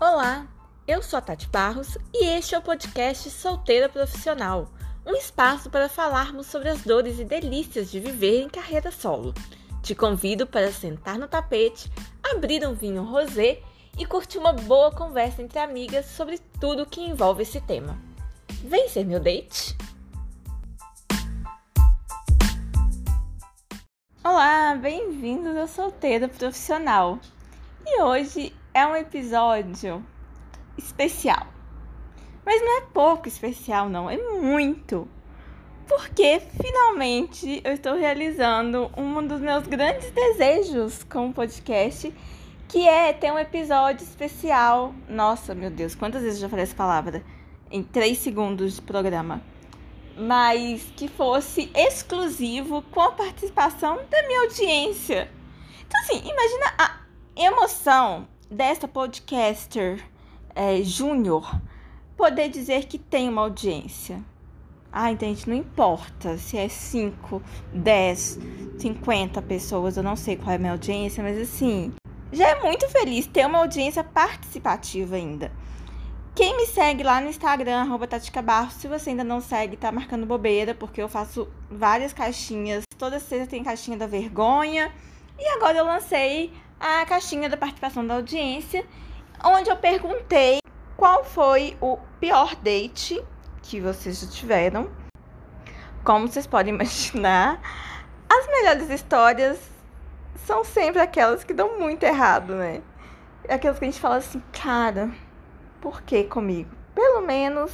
Olá, 0.00 0.46
eu 0.86 1.02
sou 1.02 1.18
a 1.18 1.20
Tati 1.20 1.48
Barros 1.48 1.98
e 2.14 2.24
este 2.24 2.54
é 2.54 2.58
o 2.58 2.62
podcast 2.62 3.28
Solteira 3.30 3.88
Profissional, 3.88 4.70
um 5.04 5.16
espaço 5.16 5.68
para 5.68 5.88
falarmos 5.88 6.46
sobre 6.46 6.68
as 6.68 6.82
dores 6.82 7.18
e 7.18 7.24
delícias 7.24 7.90
de 7.90 7.98
viver 7.98 8.42
em 8.42 8.48
carreira 8.48 8.92
solo. 8.92 9.34
Te 9.82 9.96
convido 9.96 10.46
para 10.46 10.70
sentar 10.70 11.18
no 11.18 11.26
tapete, 11.26 11.90
abrir 12.22 12.64
um 12.64 12.74
vinho 12.74 13.02
rosé 13.02 13.60
e 13.98 14.06
curtir 14.06 14.38
uma 14.38 14.52
boa 14.52 14.92
conversa 14.92 15.42
entre 15.42 15.58
amigas 15.58 16.06
sobre 16.06 16.38
tudo 16.60 16.86
que 16.86 17.00
envolve 17.00 17.42
esse 17.42 17.60
tema. 17.60 17.98
Vem 18.62 18.88
ser 18.88 19.04
meu 19.04 19.18
date? 19.18 19.76
Olá, 24.22 24.76
bem-vindos 24.76 25.56
ao 25.56 25.66
Solteira 25.66 26.28
Profissional. 26.28 27.18
E 27.84 28.00
hoje 28.00 28.54
é 28.78 28.86
um 28.86 28.94
episódio 28.94 30.06
especial. 30.76 31.48
Mas 32.46 32.60
não 32.62 32.78
é 32.78 32.80
pouco 32.82 33.26
especial, 33.26 33.88
não, 33.88 34.08
é 34.08 34.16
muito. 34.16 35.08
Porque 35.88 36.40
finalmente 36.62 37.60
eu 37.64 37.72
estou 37.72 37.96
realizando 37.96 38.88
um 38.96 39.26
dos 39.26 39.40
meus 39.40 39.66
grandes 39.66 40.12
desejos 40.12 41.02
com 41.02 41.28
o 41.28 41.32
podcast, 41.32 42.14
que 42.68 42.86
é 42.86 43.12
ter 43.12 43.32
um 43.32 43.38
episódio 43.38 44.04
especial. 44.04 44.94
Nossa, 45.08 45.56
meu 45.56 45.70
Deus, 45.70 45.96
quantas 45.96 46.22
vezes 46.22 46.36
eu 46.36 46.42
já 46.42 46.48
falei 46.48 46.62
essa 46.62 46.76
palavra? 46.76 47.24
Em 47.72 47.82
três 47.82 48.18
segundos 48.18 48.76
de 48.76 48.82
programa. 48.82 49.42
Mas 50.16 50.84
que 50.96 51.08
fosse 51.08 51.68
exclusivo 51.74 52.82
com 52.92 53.00
a 53.00 53.10
participação 53.10 53.98
da 54.08 54.22
minha 54.28 54.42
audiência. 54.42 55.28
Então, 55.84 56.00
assim, 56.02 56.28
imagina 56.28 56.74
a 56.78 57.00
emoção 57.34 58.37
desta 58.50 58.88
podcaster 58.88 60.02
é, 60.54 60.82
júnior 60.82 61.60
poder 62.16 62.48
dizer 62.48 62.86
que 62.86 62.98
tem 62.98 63.28
uma 63.28 63.42
audiência. 63.42 64.22
Ah, 64.90 65.14
gente, 65.14 65.48
não 65.48 65.54
importa 65.54 66.38
se 66.38 66.56
é 66.56 66.68
5, 66.68 67.42
10, 67.74 68.38
50 68.78 69.42
pessoas, 69.42 69.96
eu 69.96 70.02
não 70.02 70.16
sei 70.16 70.36
qual 70.36 70.50
é 70.50 70.54
a 70.54 70.58
minha 70.58 70.72
audiência, 70.72 71.22
mas 71.22 71.38
assim, 71.38 71.92
já 72.32 72.48
é 72.48 72.60
muito 72.60 72.88
feliz 72.88 73.26
ter 73.26 73.46
uma 73.46 73.58
audiência 73.58 74.02
participativa 74.02 75.16
ainda. 75.16 75.52
Quem 76.34 76.56
me 76.56 76.66
segue 76.66 77.02
lá 77.02 77.20
no 77.20 77.28
Instagram, 77.28 77.80
arroba 77.80 78.06
Tatica 78.06 78.40
Barros, 78.40 78.74
se 78.74 78.86
você 78.86 79.10
ainda 79.10 79.24
não 79.24 79.40
segue, 79.40 79.76
tá 79.76 79.90
marcando 79.90 80.24
bobeira, 80.24 80.72
porque 80.72 81.02
eu 81.02 81.08
faço 81.08 81.48
várias 81.68 82.12
caixinhas. 82.12 82.84
Toda 82.96 83.18
sexta 83.18 83.48
tem 83.48 83.64
caixinha 83.64 83.96
da 83.96 84.06
vergonha. 84.06 84.92
E 85.36 85.48
agora 85.48 85.78
eu 85.78 85.84
lancei 85.84 86.52
a 86.80 87.04
caixinha 87.06 87.48
da 87.48 87.56
participação 87.56 88.06
da 88.06 88.14
audiência, 88.14 88.86
onde 89.44 89.70
eu 89.70 89.76
perguntei 89.76 90.58
qual 90.96 91.24
foi 91.24 91.76
o 91.80 91.98
pior 92.20 92.54
date 92.56 93.22
que 93.62 93.80
vocês 93.80 94.20
já 94.20 94.28
tiveram. 94.28 94.90
Como 96.04 96.28
vocês 96.28 96.46
podem 96.46 96.72
imaginar, 96.74 97.60
as 98.28 98.46
melhores 98.46 98.90
histórias 98.90 99.58
são 100.46 100.64
sempre 100.64 101.00
aquelas 101.00 101.44
que 101.44 101.52
dão 101.52 101.78
muito 101.78 102.04
errado, 102.04 102.54
né? 102.54 102.82
Aquelas 103.48 103.78
que 103.78 103.84
a 103.84 103.90
gente 103.90 104.00
fala 104.00 104.16
assim, 104.16 104.42
cara, 104.52 105.10
por 105.80 106.02
que 106.02 106.24
comigo? 106.24 106.70
Pelo 106.94 107.20
menos 107.22 107.72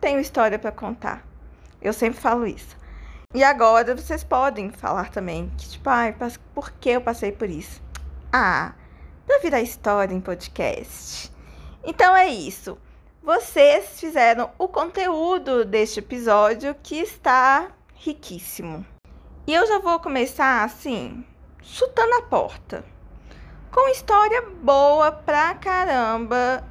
tenho 0.00 0.20
história 0.20 0.58
para 0.58 0.72
contar. 0.72 1.24
Eu 1.80 1.92
sempre 1.92 2.20
falo 2.20 2.46
isso. 2.46 2.76
E 3.34 3.44
agora 3.44 3.94
vocês 3.94 4.24
podem 4.24 4.70
falar 4.70 5.10
também 5.10 5.50
que, 5.56 5.68
tipo, 5.68 5.88
ai, 5.88 6.14
por 6.54 6.72
que 6.72 6.90
eu 6.90 7.00
passei 7.00 7.32
por 7.32 7.48
isso? 7.48 7.80
Ah, 8.32 8.74
para 9.26 9.40
virar 9.40 9.60
história 9.60 10.14
em 10.14 10.20
podcast. 10.20 11.32
Então 11.82 12.14
é 12.14 12.28
isso. 12.28 12.78
Vocês 13.20 13.98
fizeram 13.98 14.50
o 14.56 14.68
conteúdo 14.68 15.64
deste 15.64 15.98
episódio 15.98 16.76
que 16.80 16.94
está 16.94 17.72
riquíssimo. 17.96 18.86
E 19.48 19.52
eu 19.52 19.66
já 19.66 19.80
vou 19.80 19.98
começar 19.98 20.62
assim, 20.62 21.24
chutando 21.60 22.14
a 22.14 22.22
porta. 22.22 22.84
Com 23.72 23.88
história 23.88 24.42
boa 24.62 25.10
pra 25.10 25.54
caramba. 25.54 26.62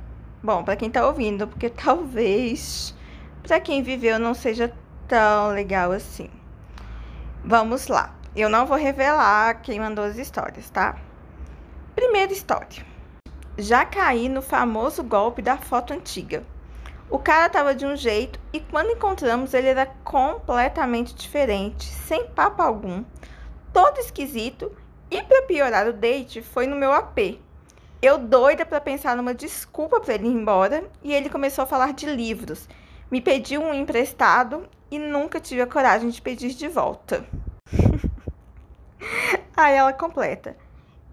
Bom, 0.41 0.63
para 0.63 0.77
quem 0.77 0.89
tá 0.89 1.05
ouvindo, 1.05 1.45
porque 1.45 1.67
talvez 1.69 2.95
para 3.43 3.59
quem 3.59 3.83
viveu 3.83 4.17
não 4.17 4.33
seja 4.33 4.73
tão 5.09 5.49
legal 5.49 5.91
assim. 5.91 6.29
Vamos 7.43 7.87
lá. 7.87 8.15
Eu 8.33 8.47
não 8.47 8.65
vou 8.65 8.77
revelar 8.77 9.61
quem 9.61 9.77
mandou 9.77 10.05
as 10.05 10.17
histórias, 10.17 10.69
tá? 10.69 11.08
Primeira 11.99 12.31
história. 12.31 12.85
Já 13.57 13.83
caí 13.83 14.29
no 14.29 14.41
famoso 14.41 15.03
golpe 15.03 15.41
da 15.41 15.57
foto 15.57 15.91
antiga. 15.91 16.45
O 17.09 17.19
cara 17.19 17.49
tava 17.49 17.75
de 17.75 17.85
um 17.85 17.93
jeito 17.93 18.39
e 18.53 18.61
quando 18.61 18.91
encontramos 18.91 19.53
ele 19.53 19.67
era 19.67 19.85
completamente 20.05 21.13
diferente, 21.13 21.83
sem 21.83 22.25
papo 22.27 22.61
algum, 22.61 23.03
todo 23.73 23.97
esquisito 23.97 24.71
e 25.11 25.21
para 25.21 25.41
piorar 25.41 25.89
o 25.89 25.93
date 25.93 26.41
foi 26.41 26.67
no 26.67 26.77
meu 26.77 26.93
AP. 26.93 27.37
Eu 28.01 28.17
doida 28.17 28.65
para 28.65 28.79
pensar 28.79 29.17
numa 29.17 29.33
desculpa 29.33 29.99
para 29.99 30.13
ele 30.13 30.27
ir 30.27 30.31
embora 30.31 30.85
e 31.03 31.13
ele 31.13 31.29
começou 31.29 31.63
a 31.65 31.67
falar 31.67 31.91
de 31.91 32.05
livros. 32.05 32.69
Me 33.11 33.19
pediu 33.19 33.61
um 33.61 33.73
emprestado 33.73 34.69
e 34.89 34.97
nunca 34.97 35.37
tive 35.37 35.63
a 35.63 35.67
coragem 35.67 36.09
de 36.09 36.21
pedir 36.21 36.53
de 36.53 36.69
volta. 36.69 37.25
Aí 39.53 39.75
ela 39.75 39.91
completa 39.91 40.55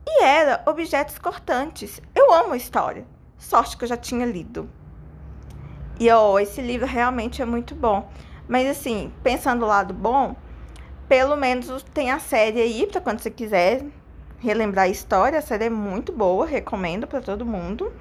e 0.06 0.22
era 0.22 0.62
Objetos 0.66 1.18
Cortantes. 1.18 2.00
Eu 2.14 2.32
amo 2.32 2.52
a 2.52 2.56
história. 2.56 3.04
Sorte 3.36 3.76
que 3.76 3.84
eu 3.84 3.88
já 3.88 3.96
tinha 3.96 4.24
lido. 4.24 4.70
E 5.98 6.10
oh, 6.12 6.38
esse 6.38 6.60
livro 6.60 6.86
realmente 6.86 7.42
é 7.42 7.44
muito 7.44 7.74
bom. 7.74 8.08
Mas 8.48 8.68
assim, 8.68 9.12
pensando 9.22 9.60
do 9.60 9.66
lado 9.66 9.92
bom, 9.92 10.36
pelo 11.08 11.36
menos 11.36 11.82
tem 11.92 12.10
a 12.10 12.18
série 12.18 12.60
aí 12.60 12.86
para 12.86 13.00
quando 13.00 13.20
você 13.20 13.30
quiser 13.30 13.84
relembrar 14.38 14.84
a 14.84 14.88
história. 14.88 15.38
A 15.38 15.42
série 15.42 15.64
é 15.64 15.70
muito 15.70 16.12
boa, 16.12 16.46
recomendo 16.46 17.06
para 17.06 17.20
todo 17.20 17.44
mundo. 17.44 17.92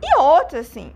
E 0.00 0.16
outra, 0.18 0.60
assim, 0.60 0.92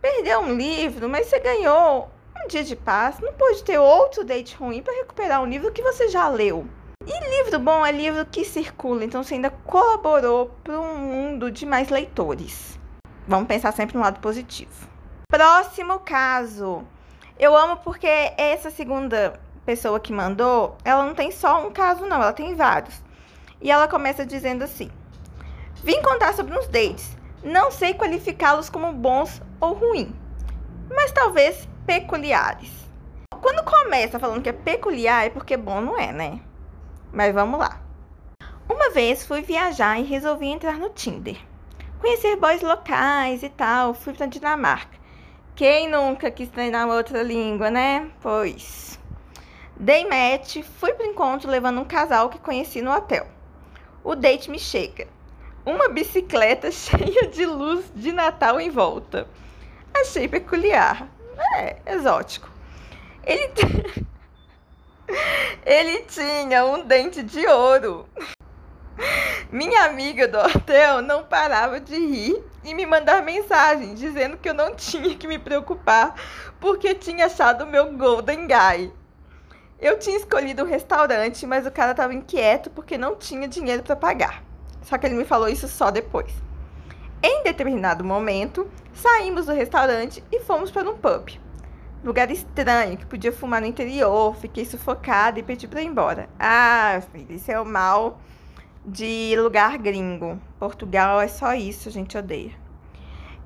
perdeu 0.00 0.40
um 0.40 0.54
livro, 0.54 1.08
mas 1.08 1.26
você 1.26 1.38
ganhou 1.38 2.10
um 2.42 2.48
dia 2.48 2.64
de 2.64 2.74
paz. 2.74 3.18
Não 3.20 3.32
pode 3.34 3.62
ter 3.64 3.78
outro 3.78 4.24
date 4.24 4.56
ruim 4.56 4.82
para 4.82 4.94
recuperar 4.94 5.42
um 5.42 5.46
livro 5.46 5.72
que 5.72 5.82
você 5.82 6.08
já 6.08 6.28
leu. 6.28 6.66
E 7.06 7.44
livro 7.44 7.58
bom 7.60 7.86
é 7.86 7.92
livro 7.92 8.26
que 8.26 8.44
circula, 8.44 9.04
então 9.04 9.22
você 9.22 9.34
ainda 9.34 9.50
colaborou 9.50 10.50
para 10.64 10.78
um 10.80 10.96
mundo 10.96 11.50
de 11.50 11.64
mais 11.64 11.88
leitores. 11.90 12.78
Vamos 13.26 13.46
pensar 13.46 13.72
sempre 13.72 13.96
no 13.96 14.02
lado 14.02 14.20
positivo. 14.20 14.88
Próximo 15.30 16.00
caso. 16.00 16.84
Eu 17.38 17.56
amo 17.56 17.76
porque 17.78 18.06
essa 18.36 18.70
segunda 18.70 19.40
pessoa 19.64 20.00
que 20.00 20.12
mandou, 20.12 20.76
ela 20.84 21.06
não 21.06 21.14
tem 21.14 21.30
só 21.30 21.66
um 21.66 21.70
caso, 21.70 22.04
não, 22.04 22.16
ela 22.16 22.32
tem 22.32 22.54
vários. 22.54 23.00
E 23.60 23.70
ela 23.70 23.86
começa 23.86 24.26
dizendo 24.26 24.64
assim: 24.64 24.90
Vim 25.84 26.02
contar 26.02 26.34
sobre 26.34 26.58
uns 26.58 26.66
dates. 26.66 27.16
Não 27.44 27.70
sei 27.70 27.94
qualificá-los 27.94 28.68
como 28.68 28.92
bons 28.92 29.40
ou 29.60 29.72
ruins, 29.72 30.10
mas 30.90 31.12
talvez 31.12 31.68
peculiares. 31.86 32.72
Quando 33.40 33.64
começa 33.64 34.18
falando 34.18 34.42
que 34.42 34.48
é 34.48 34.52
peculiar, 34.52 35.26
é 35.26 35.30
porque 35.30 35.56
bom 35.56 35.80
não 35.80 35.96
é, 35.96 36.12
né? 36.12 36.40
Mas 37.12 37.34
vamos 37.34 37.58
lá. 37.58 37.80
Uma 38.68 38.90
vez 38.90 39.24
fui 39.26 39.42
viajar 39.42 39.98
e 39.98 40.04
resolvi 40.04 40.46
entrar 40.46 40.78
no 40.78 40.90
Tinder. 40.90 41.38
Conhecer 42.00 42.36
boys 42.36 42.62
locais 42.62 43.42
e 43.42 43.48
tal, 43.48 43.94
fui 43.94 44.12
pra 44.12 44.26
Dinamarca. 44.26 44.98
Quem 45.56 45.88
nunca 45.88 46.30
quis 46.30 46.48
treinar 46.48 46.86
outra 46.86 47.22
língua, 47.22 47.70
né? 47.70 48.10
Pois. 48.20 48.98
Dei 49.76 50.06
match, 50.06 50.62
fui 50.78 50.92
pro 50.92 51.06
encontro 51.06 51.50
levando 51.50 51.80
um 51.80 51.84
casal 51.84 52.28
que 52.28 52.38
conheci 52.38 52.82
no 52.82 52.92
hotel. 52.92 53.26
O 54.04 54.14
date 54.14 54.50
me 54.50 54.58
chega. 54.58 55.08
Uma 55.64 55.88
bicicleta 55.88 56.70
cheia 56.72 57.26
de 57.28 57.44
luz 57.46 57.90
de 57.94 58.12
Natal 58.12 58.60
em 58.60 58.70
volta. 58.70 59.26
Achei 59.94 60.28
peculiar. 60.28 61.08
É, 61.56 61.76
exótico. 61.86 62.50
Ele. 63.24 63.50
Ele 65.64 66.02
tinha 66.02 66.64
um 66.64 66.84
dente 66.84 67.22
de 67.22 67.46
ouro. 67.46 68.06
Minha 69.50 69.84
amiga 69.84 70.28
do 70.28 70.38
hotel 70.38 71.00
não 71.02 71.24
parava 71.24 71.80
de 71.80 71.94
rir 71.94 72.44
e 72.64 72.74
me 72.74 72.84
mandar 72.84 73.22
mensagem 73.22 73.94
dizendo 73.94 74.36
que 74.36 74.48
eu 74.48 74.54
não 74.54 74.74
tinha 74.74 75.14
que 75.14 75.26
me 75.26 75.38
preocupar 75.38 76.14
porque 76.60 76.94
tinha 76.94 77.26
achado 77.26 77.64
o 77.64 77.66
meu 77.66 77.92
Golden 77.92 78.46
Guy. 78.46 78.92
Eu 79.80 79.98
tinha 79.98 80.16
escolhido 80.16 80.62
o 80.62 80.66
um 80.66 80.68
restaurante, 80.68 81.46
mas 81.46 81.66
o 81.66 81.70
cara 81.70 81.92
estava 81.92 82.12
inquieto 82.12 82.68
porque 82.70 82.98
não 82.98 83.14
tinha 83.14 83.46
dinheiro 83.46 83.82
para 83.82 83.94
pagar. 83.94 84.42
Só 84.82 84.98
que 84.98 85.06
ele 85.06 85.14
me 85.14 85.24
falou 85.24 85.48
isso 85.48 85.68
só 85.68 85.90
depois. 85.90 86.32
Em 87.22 87.42
determinado 87.44 88.04
momento, 88.04 88.68
saímos 88.92 89.46
do 89.46 89.52
restaurante 89.52 90.22
e 90.32 90.40
fomos 90.40 90.70
para 90.70 90.90
um 90.90 90.96
pub 90.96 91.47
lugar 92.04 92.30
estranho, 92.30 92.96
que 92.96 93.06
podia 93.06 93.32
fumar 93.32 93.60
no 93.60 93.66
interior, 93.66 94.36
fiquei 94.36 94.64
sufocada 94.64 95.38
e 95.38 95.42
pedi 95.42 95.66
para 95.66 95.82
ir 95.82 95.86
embora. 95.86 96.28
Ah, 96.38 97.00
filho, 97.12 97.34
isso 97.34 97.50
é 97.50 97.60
o 97.60 97.64
mal 97.64 98.20
de 98.84 99.34
lugar 99.36 99.76
gringo. 99.78 100.40
Portugal 100.58 101.20
é 101.20 101.28
só 101.28 101.54
isso, 101.54 101.88
a 101.88 101.92
gente 101.92 102.16
odeia. 102.16 102.52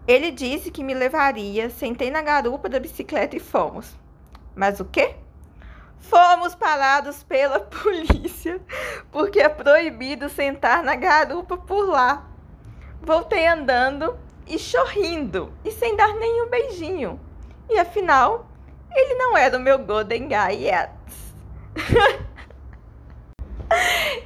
Ele 0.07 0.31
disse 0.31 0.71
que 0.71 0.83
me 0.83 0.95
levaria, 0.95 1.71
sentei 1.71 2.11
na 2.11 2.23
garupa 2.23 2.69
da 2.69 2.81
bicicleta 2.81 3.37
e 3.37 3.41
fomos. 3.41 3.97
Mas 4.55 4.81
o 4.81 4.85
quê? 4.85 5.15
Fomos 5.99 6.55
parados 6.55 7.23
pela 7.23 7.61
polícia, 7.83 8.61
porque 9.11 9.41
é 9.41 9.49
proibido 9.49 10.29
sentar 10.29 10.83
na 10.83 10.97
garupa 10.97 11.57
por 11.57 11.89
lá. 11.89 12.29
Voltei 13.01 13.47
andando 13.47 14.17
e 14.47 14.59
chorrindo, 14.59 15.53
e 15.65 15.71
sem 15.71 15.97
dar 15.97 16.15
nenhum 16.15 16.49
beijinho. 16.49 17.19
E 17.73 17.79
afinal, 17.79 18.47
ele 18.95 19.15
não 19.15 19.35
era 19.35 19.57
o 19.57 19.61
meu 19.61 19.79
Golden 19.79 20.29
Guy 20.29 20.67
yet. 20.67 20.91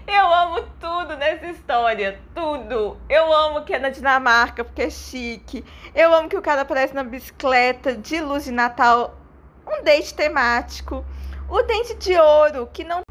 Eu 0.05 0.35
amo 0.35 0.63
tudo 0.81 1.17
nessa 1.17 1.47
história, 1.47 2.19
tudo. 2.35 2.97
Eu 3.09 3.33
amo 3.33 3.63
que 3.65 3.73
é 3.73 3.79
na 3.79 3.91
Dinamarca, 3.91 4.65
porque 4.65 4.83
é 4.83 4.91
chique. 4.91 5.65
Eu 5.95 6.13
amo 6.13 6.29
que 6.29 6.37
o 6.37 6.43
cara 6.43 6.63
aparece 6.63 6.93
na 6.93 7.05
bicicleta 7.05 7.95
de 7.95 8.21
luz 8.21 8.47
de 8.47 8.51
Natal, 8.51 9.17
um 9.65 9.85
date 9.85 10.13
temático. 10.13 11.05
O 11.49 11.63
dente 11.63 11.95
de 11.95 12.19
ouro, 12.19 12.69
que 12.73 12.83
não 12.83 13.03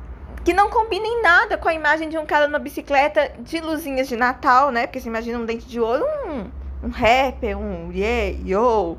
que 0.43 0.53
não 0.53 0.69
combina 0.69 1.07
em 1.07 1.21
nada 1.21 1.57
com 1.57 1.69
a 1.69 1.73
imagem 1.73 2.09
de 2.09 2.17
um 2.17 2.25
cara 2.25 2.49
na 2.49 2.59
bicicleta 2.59 3.31
de 3.39 3.61
luzinhas 3.61 4.09
de 4.09 4.17
Natal, 4.17 4.69
né? 4.69 4.85
Porque 4.85 4.99
você 4.99 5.07
imagina 5.07 5.39
um 5.39 5.45
dente 5.45 5.65
de 5.65 5.79
ouro, 5.79 6.05
um, 6.27 6.51
um 6.87 6.89
rapper, 6.89 7.57
um 7.57 7.89
yeah, 7.93 8.37
yo. 8.43 8.97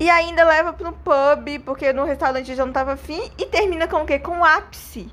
E 0.00 0.08
ainda 0.08 0.44
leva 0.44 0.72
para 0.72 0.92
pub, 0.92 1.58
porque 1.64 1.92
no 1.92 2.04
restaurante 2.04 2.54
já 2.54 2.64
não 2.64 2.72
tava 2.72 2.92
afim. 2.92 3.32
E 3.36 3.46
termina 3.46 3.88
com 3.88 4.02
o 4.02 4.06
quê? 4.06 4.18
Com 4.18 4.38
o 4.38 4.44
ápice. 4.44 5.12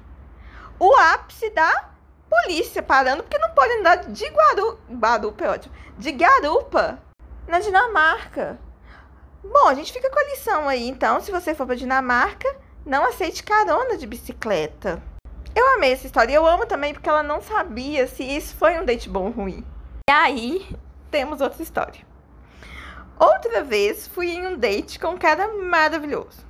O 0.79 0.95
ápice 0.95 1.49
da 1.49 1.89
polícia 2.29 2.83
parando, 2.83 3.23
porque 3.23 3.37
não 3.37 3.49
pode 3.51 3.73
andar 3.79 3.95
de 4.05 4.25
guaru... 4.25 4.79
Guarupa 4.91 5.45
é 5.45 5.49
ótimo. 5.49 5.73
De 5.97 6.11
garupa 6.11 6.99
na 7.47 7.59
Dinamarca. 7.59 8.59
Bom, 9.43 9.67
a 9.67 9.73
gente 9.73 9.93
fica 9.93 10.09
com 10.09 10.19
a 10.19 10.23
lição 10.23 10.67
aí, 10.67 10.88
então. 10.88 11.19
Se 11.19 11.31
você 11.31 11.55
for 11.55 11.65
pra 11.65 11.75
Dinamarca, 11.75 12.55
não 12.85 13.05
aceite 13.05 13.43
carona 13.43 13.97
de 13.97 14.05
bicicleta. 14.05 15.01
Eu 15.55 15.67
amei 15.75 15.93
essa 15.93 16.05
história. 16.05 16.31
E 16.31 16.35
eu 16.35 16.45
amo 16.45 16.65
também 16.65 16.93
porque 16.93 17.09
ela 17.09 17.23
não 17.23 17.41
sabia 17.41 18.07
se 18.07 18.23
isso 18.23 18.55
foi 18.55 18.77
um 18.79 18.85
date 18.85 19.09
bom 19.09 19.25
ou 19.25 19.31
ruim. 19.31 19.65
E 20.07 20.11
aí, 20.11 20.77
temos 21.09 21.41
outra 21.41 21.63
história. 21.63 22.05
Outra 23.17 23.63
vez, 23.63 24.07
fui 24.07 24.31
em 24.31 24.45
um 24.45 24.57
date 24.57 25.00
com 25.00 25.09
um 25.09 25.17
cara 25.17 25.47
maravilhoso. 25.53 26.45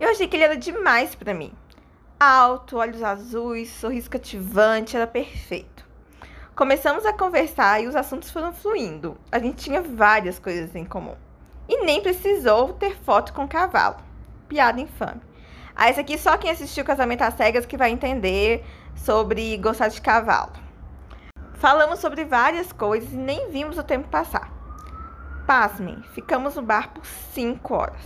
Eu 0.00 0.08
achei 0.08 0.26
que 0.26 0.36
ele 0.36 0.44
era 0.44 0.56
demais 0.56 1.14
para 1.14 1.34
mim. 1.34 1.52
Alto, 2.18 2.78
olhos 2.78 3.02
azuis, 3.02 3.68
sorriso 3.68 4.08
cativante, 4.08 4.96
era 4.96 5.06
perfeito. 5.06 5.86
Começamos 6.56 7.04
a 7.04 7.12
conversar 7.12 7.82
e 7.82 7.86
os 7.86 7.94
assuntos 7.94 8.30
foram 8.30 8.54
fluindo. 8.54 9.18
A 9.30 9.38
gente 9.38 9.62
tinha 9.64 9.82
várias 9.82 10.38
coisas 10.38 10.74
em 10.74 10.84
comum. 10.84 11.14
E 11.68 11.84
nem 11.84 12.00
precisou 12.00 12.72
ter 12.72 12.96
foto 12.96 13.34
com 13.34 13.46
cavalo. 13.46 13.98
Piada 14.48 14.80
infame. 14.80 15.20
Ah, 15.76 15.90
esse 15.90 16.00
aqui 16.00 16.16
só 16.16 16.38
quem 16.38 16.50
assistiu 16.50 16.84
Casamento 16.84 17.22
às 17.22 17.34
Cegas 17.34 17.66
que 17.66 17.76
vai 17.76 17.90
entender 17.90 18.64
sobre 18.96 19.56
gostar 19.58 19.88
de 19.88 20.00
cavalo. 20.00 20.52
Falamos 21.54 22.00
sobre 22.00 22.24
várias 22.24 22.72
coisas 22.72 23.12
e 23.12 23.16
nem 23.16 23.50
vimos 23.50 23.76
o 23.76 23.84
tempo 23.84 24.08
passar. 24.08 24.57
Pasmem, 25.48 26.02
ficamos 26.12 26.56
no 26.56 26.62
bar 26.62 26.92
por 26.92 27.06
cinco 27.06 27.72
horas. 27.72 28.02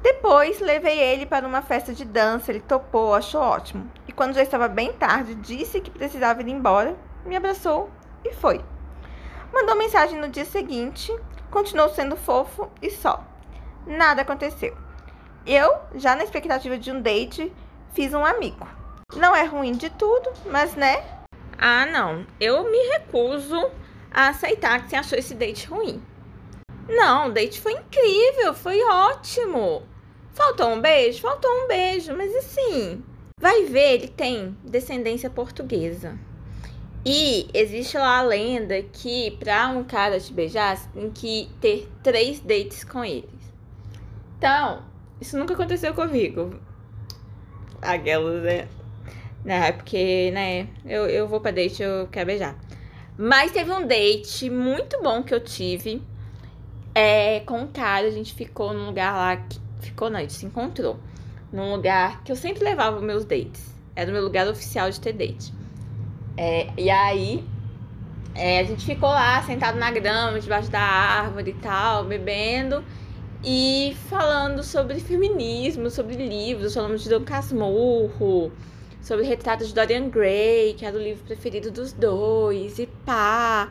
Depois, 0.00 0.60
levei 0.60 0.96
ele 0.96 1.26
para 1.26 1.44
uma 1.44 1.60
festa 1.60 1.92
de 1.92 2.04
dança, 2.04 2.52
ele 2.52 2.60
topou, 2.60 3.16
achou 3.16 3.40
ótimo. 3.40 3.90
E 4.06 4.12
quando 4.12 4.34
já 4.34 4.42
estava 4.44 4.68
bem 4.68 4.92
tarde, 4.92 5.34
disse 5.34 5.80
que 5.80 5.90
precisava 5.90 6.40
ir 6.40 6.46
embora, 6.46 6.96
me 7.26 7.34
abraçou 7.34 7.90
e 8.24 8.32
foi. 8.32 8.64
Mandou 9.52 9.74
mensagem 9.74 10.20
no 10.20 10.28
dia 10.28 10.44
seguinte, 10.44 11.12
continuou 11.50 11.88
sendo 11.88 12.16
fofo 12.16 12.70
e 12.80 12.90
só. 12.90 13.24
Nada 13.84 14.22
aconteceu. 14.22 14.76
Eu, 15.44 15.80
já 15.96 16.14
na 16.14 16.22
expectativa 16.22 16.78
de 16.78 16.92
um 16.92 17.02
date, 17.02 17.52
fiz 17.92 18.14
um 18.14 18.24
amigo. 18.24 18.68
Não 19.16 19.34
é 19.34 19.42
ruim 19.42 19.72
de 19.72 19.90
tudo, 19.90 20.30
mas 20.46 20.76
né? 20.76 21.02
Ah, 21.58 21.86
não. 21.86 22.24
Eu 22.38 22.70
me 22.70 22.78
recuso 22.90 23.68
a 24.12 24.28
aceitar 24.28 24.80
que 24.84 24.90
você 24.90 24.94
achou 24.96 25.18
esse 25.18 25.34
date 25.34 25.66
ruim. 25.66 26.00
Não, 26.90 27.28
o 27.28 27.32
date 27.32 27.60
foi 27.60 27.72
incrível, 27.72 28.52
foi 28.52 28.82
ótimo. 28.82 29.82
Faltou 30.32 30.70
um 30.70 30.80
beijo? 30.80 31.20
Faltou 31.20 31.50
um 31.50 31.68
beijo, 31.68 32.16
mas 32.16 32.34
assim, 32.34 33.02
vai 33.40 33.64
ver, 33.64 33.94
ele 33.94 34.08
tem 34.08 34.56
descendência 34.64 35.30
portuguesa. 35.30 36.18
E 37.06 37.48
existe 37.54 37.96
lá 37.96 38.18
a 38.18 38.22
lenda 38.22 38.82
que 38.82 39.30
pra 39.38 39.68
um 39.68 39.84
cara 39.84 40.18
te 40.18 40.32
beijar, 40.32 40.76
você 40.76 40.88
tem 40.92 41.10
que 41.10 41.48
ter 41.60 41.88
três 42.02 42.40
dates 42.40 42.84
com 42.84 43.04
eles. 43.04 43.30
Então, 44.36 44.82
isso 45.20 45.38
nunca 45.38 45.54
aconteceu 45.54 45.94
comigo. 45.94 46.58
Aquelas, 47.80 48.42
né? 48.42 48.68
Não, 49.44 49.54
é 49.54 49.72
porque, 49.72 50.30
né, 50.32 50.68
eu, 50.84 51.06
eu 51.06 51.28
vou 51.28 51.40
pra 51.40 51.50
date, 51.50 51.82
eu 51.82 52.08
quero 52.08 52.26
beijar. 52.26 52.58
Mas 53.16 53.52
teve 53.52 53.70
um 53.70 53.86
date 53.86 54.50
muito 54.50 55.00
bom 55.02 55.22
que 55.22 55.32
eu 55.32 55.40
tive 55.40 56.02
é, 56.94 57.40
com 57.40 57.60
um 57.60 57.66
cara. 57.66 58.06
A 58.06 58.10
gente 58.10 58.34
ficou 58.34 58.72
num 58.72 58.86
lugar 58.86 59.14
lá. 59.14 59.36
Que, 59.36 59.58
ficou, 59.80 60.10
não, 60.10 60.18
a 60.18 60.22
gente 60.22 60.34
se 60.34 60.46
encontrou. 60.46 60.98
Num 61.52 61.74
lugar 61.74 62.22
que 62.22 62.30
eu 62.30 62.36
sempre 62.36 62.64
levava 62.64 63.00
meus 63.00 63.24
dates. 63.24 63.74
Era 63.96 64.10
o 64.10 64.12
meu 64.12 64.22
lugar 64.22 64.46
oficial 64.48 64.90
de 64.90 65.00
ter 65.00 65.12
date. 65.12 65.52
É, 66.36 66.68
e 66.76 66.88
aí, 66.88 67.44
é, 68.34 68.60
a 68.60 68.64
gente 68.64 68.84
ficou 68.86 69.08
lá, 69.08 69.42
sentado 69.42 69.78
na 69.78 69.90
grama, 69.90 70.38
debaixo 70.38 70.70
da 70.70 70.80
árvore 70.80 71.50
e 71.50 71.54
tal, 71.54 72.04
bebendo 72.04 72.84
e 73.42 73.96
falando 74.08 74.62
sobre 74.62 75.00
feminismo, 75.00 75.88
sobre 75.88 76.14
livros, 76.14 76.74
falamos 76.74 77.02
de 77.02 77.08
Dom 77.08 77.22
Casmurro, 77.22 78.52
sobre 79.00 79.24
retratos 79.24 79.68
de 79.68 79.74
Dorian 79.74 80.08
Gray, 80.08 80.74
que 80.74 80.84
era 80.84 80.96
o 80.96 81.00
livro 81.00 81.24
preferido 81.24 81.70
dos 81.70 81.92
dois, 81.92 82.78
e 82.78 82.86
pá. 82.86 83.70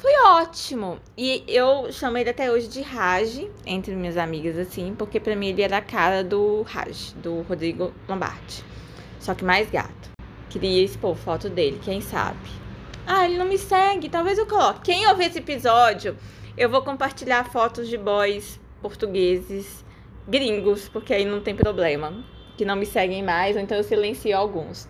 Foi 0.00 0.12
ótimo. 0.24 0.98
E 1.14 1.44
eu 1.46 1.92
chamei 1.92 2.22
ele 2.22 2.30
até 2.30 2.50
hoje 2.50 2.68
de 2.68 2.80
Raj, 2.80 3.46
entre 3.66 3.94
minhas 3.94 4.16
amigas, 4.16 4.56
assim, 4.56 4.94
porque 4.96 5.20
para 5.20 5.36
mim 5.36 5.48
ele 5.48 5.60
era 5.60 5.76
a 5.76 5.82
cara 5.82 6.24
do 6.24 6.62
Raj, 6.62 7.12
do 7.22 7.42
Rodrigo 7.42 7.92
Lombardi. 8.08 8.64
Só 9.18 9.34
que 9.34 9.44
mais 9.44 9.70
gato. 9.70 10.08
Queria 10.48 10.82
expor 10.82 11.14
foto 11.16 11.50
dele, 11.50 11.78
quem 11.84 12.00
sabe. 12.00 12.48
Ah, 13.06 13.26
ele 13.26 13.36
não 13.36 13.44
me 13.44 13.58
segue, 13.58 14.08
talvez 14.08 14.38
eu 14.38 14.46
coloque. 14.46 14.80
Quem 14.80 15.06
ouvir 15.06 15.26
esse 15.26 15.38
episódio, 15.38 16.16
eu 16.56 16.70
vou 16.70 16.80
compartilhar 16.80 17.44
fotos 17.44 17.86
de 17.86 17.98
boys 17.98 18.58
portugueses 18.80 19.84
gringos, 20.26 20.88
porque 20.88 21.12
aí 21.12 21.26
não 21.26 21.42
tem 21.42 21.54
problema, 21.54 22.24
que 22.56 22.64
não 22.64 22.74
me 22.74 22.86
seguem 22.86 23.22
mais, 23.22 23.54
ou 23.54 23.60
então 23.60 23.76
eu 23.76 23.84
silencio 23.84 24.34
alguns. 24.34 24.88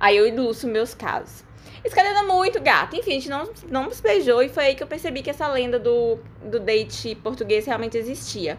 Aí 0.00 0.16
eu 0.16 0.26
ilustro 0.26 0.68
meus 0.68 0.92
casos. 0.92 1.44
Era 1.82 2.22
muito 2.24 2.60
gato. 2.60 2.96
Enfim, 2.96 3.10
a 3.10 3.14
gente 3.14 3.28
não, 3.30 3.50
não 3.68 3.84
nos 3.84 4.00
beijou 4.00 4.42
e 4.42 4.48
foi 4.48 4.66
aí 4.66 4.74
que 4.74 4.82
eu 4.82 4.86
percebi 4.86 5.22
que 5.22 5.30
essa 5.30 5.48
lenda 5.48 5.78
do, 5.78 6.18
do 6.44 6.60
date 6.60 7.14
português 7.16 7.66
realmente 7.66 7.96
existia. 7.96 8.58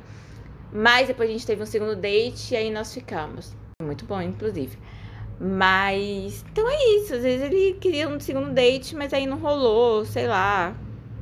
Mas 0.72 1.08
depois 1.08 1.30
a 1.30 1.34
gente 1.34 1.46
teve 1.46 1.62
um 1.62 1.66
segundo 1.66 1.96
date 1.96 2.54
e 2.54 2.58
aí 2.58 2.72
nós 2.72 2.94
ficamos. 2.94 3.54
Muito 3.82 4.06
bom, 4.06 4.22
inclusive. 4.22 4.78
Mas. 5.40 6.46
Então 6.52 6.70
é 6.70 6.98
isso. 6.98 7.14
Às 7.14 7.24
vezes 7.24 7.46
ele 7.46 7.74
queria 7.74 8.08
um 8.08 8.20
segundo 8.20 8.52
date, 8.52 8.96
mas 8.96 9.14
aí 9.14 9.26
não 9.26 9.38
rolou, 9.38 10.06
sei 10.06 10.28
lá. 10.28 10.76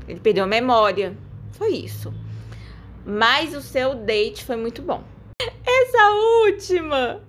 Ele 0.08 0.20
perdeu 0.20 0.44
a 0.44 0.48
memória. 0.48 1.18
Foi 1.52 1.70
isso. 1.70 2.14
Mas 3.06 3.56
o 3.56 3.62
seu 3.62 3.96
date 3.96 4.46
foi 4.46 4.56
muito 4.56 4.82
bom. 4.82 5.04
Essa 5.66 6.10
última 6.46 7.22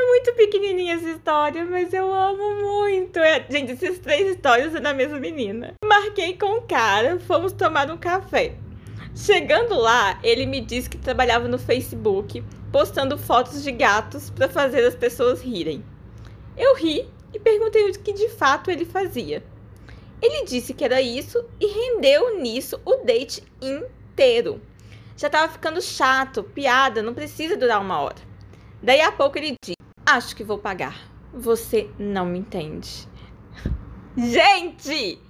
é 0.00 0.06
muito 0.06 0.32
pequenininha 0.34 0.94
essa 0.94 1.10
história, 1.10 1.64
mas 1.66 1.92
eu 1.92 2.12
amo 2.12 2.62
muito. 2.62 3.18
É, 3.18 3.44
gente, 3.50 3.72
essas 3.72 3.98
três 3.98 4.28
histórias 4.30 4.72
são 4.72 4.80
da 4.80 4.94
mesma 4.94 5.18
menina. 5.18 5.74
Marquei 5.84 6.36
com 6.36 6.58
o 6.58 6.62
cara, 6.62 7.18
fomos 7.20 7.52
tomar 7.52 7.90
um 7.90 7.98
café. 7.98 8.54
Chegando 9.14 9.74
lá, 9.74 10.18
ele 10.22 10.46
me 10.46 10.60
disse 10.60 10.88
que 10.88 10.96
trabalhava 10.96 11.46
no 11.48 11.58
Facebook, 11.58 12.42
postando 12.72 13.18
fotos 13.18 13.62
de 13.62 13.72
gatos 13.72 14.30
para 14.30 14.48
fazer 14.48 14.84
as 14.84 14.94
pessoas 14.94 15.42
rirem. 15.42 15.84
Eu 16.56 16.74
ri 16.76 17.06
e 17.34 17.38
perguntei 17.38 17.90
o 17.90 17.92
que 17.92 18.12
de 18.12 18.28
fato 18.30 18.70
ele 18.70 18.84
fazia. 18.86 19.42
Ele 20.22 20.44
disse 20.44 20.72
que 20.72 20.84
era 20.84 21.00
isso 21.02 21.44
e 21.60 21.66
rendeu 21.66 22.40
nisso 22.40 22.80
o 22.84 22.96
date 23.04 23.42
inteiro. 23.60 24.60
Já 25.16 25.28
tava 25.28 25.52
ficando 25.52 25.82
chato, 25.82 26.42
piada, 26.42 27.02
não 27.02 27.12
precisa 27.12 27.56
durar 27.56 27.80
uma 27.80 28.00
hora. 28.00 28.30
Daí 28.82 29.00
a 29.00 29.12
pouco 29.12 29.36
ele 29.36 29.54
diz: 29.62 29.74
Acho 30.12 30.34
que 30.34 30.42
vou 30.42 30.58
pagar. 30.58 30.98
Você 31.32 31.88
não 31.96 32.26
me 32.26 32.40
entende. 32.40 33.06
Gente! 34.18 35.22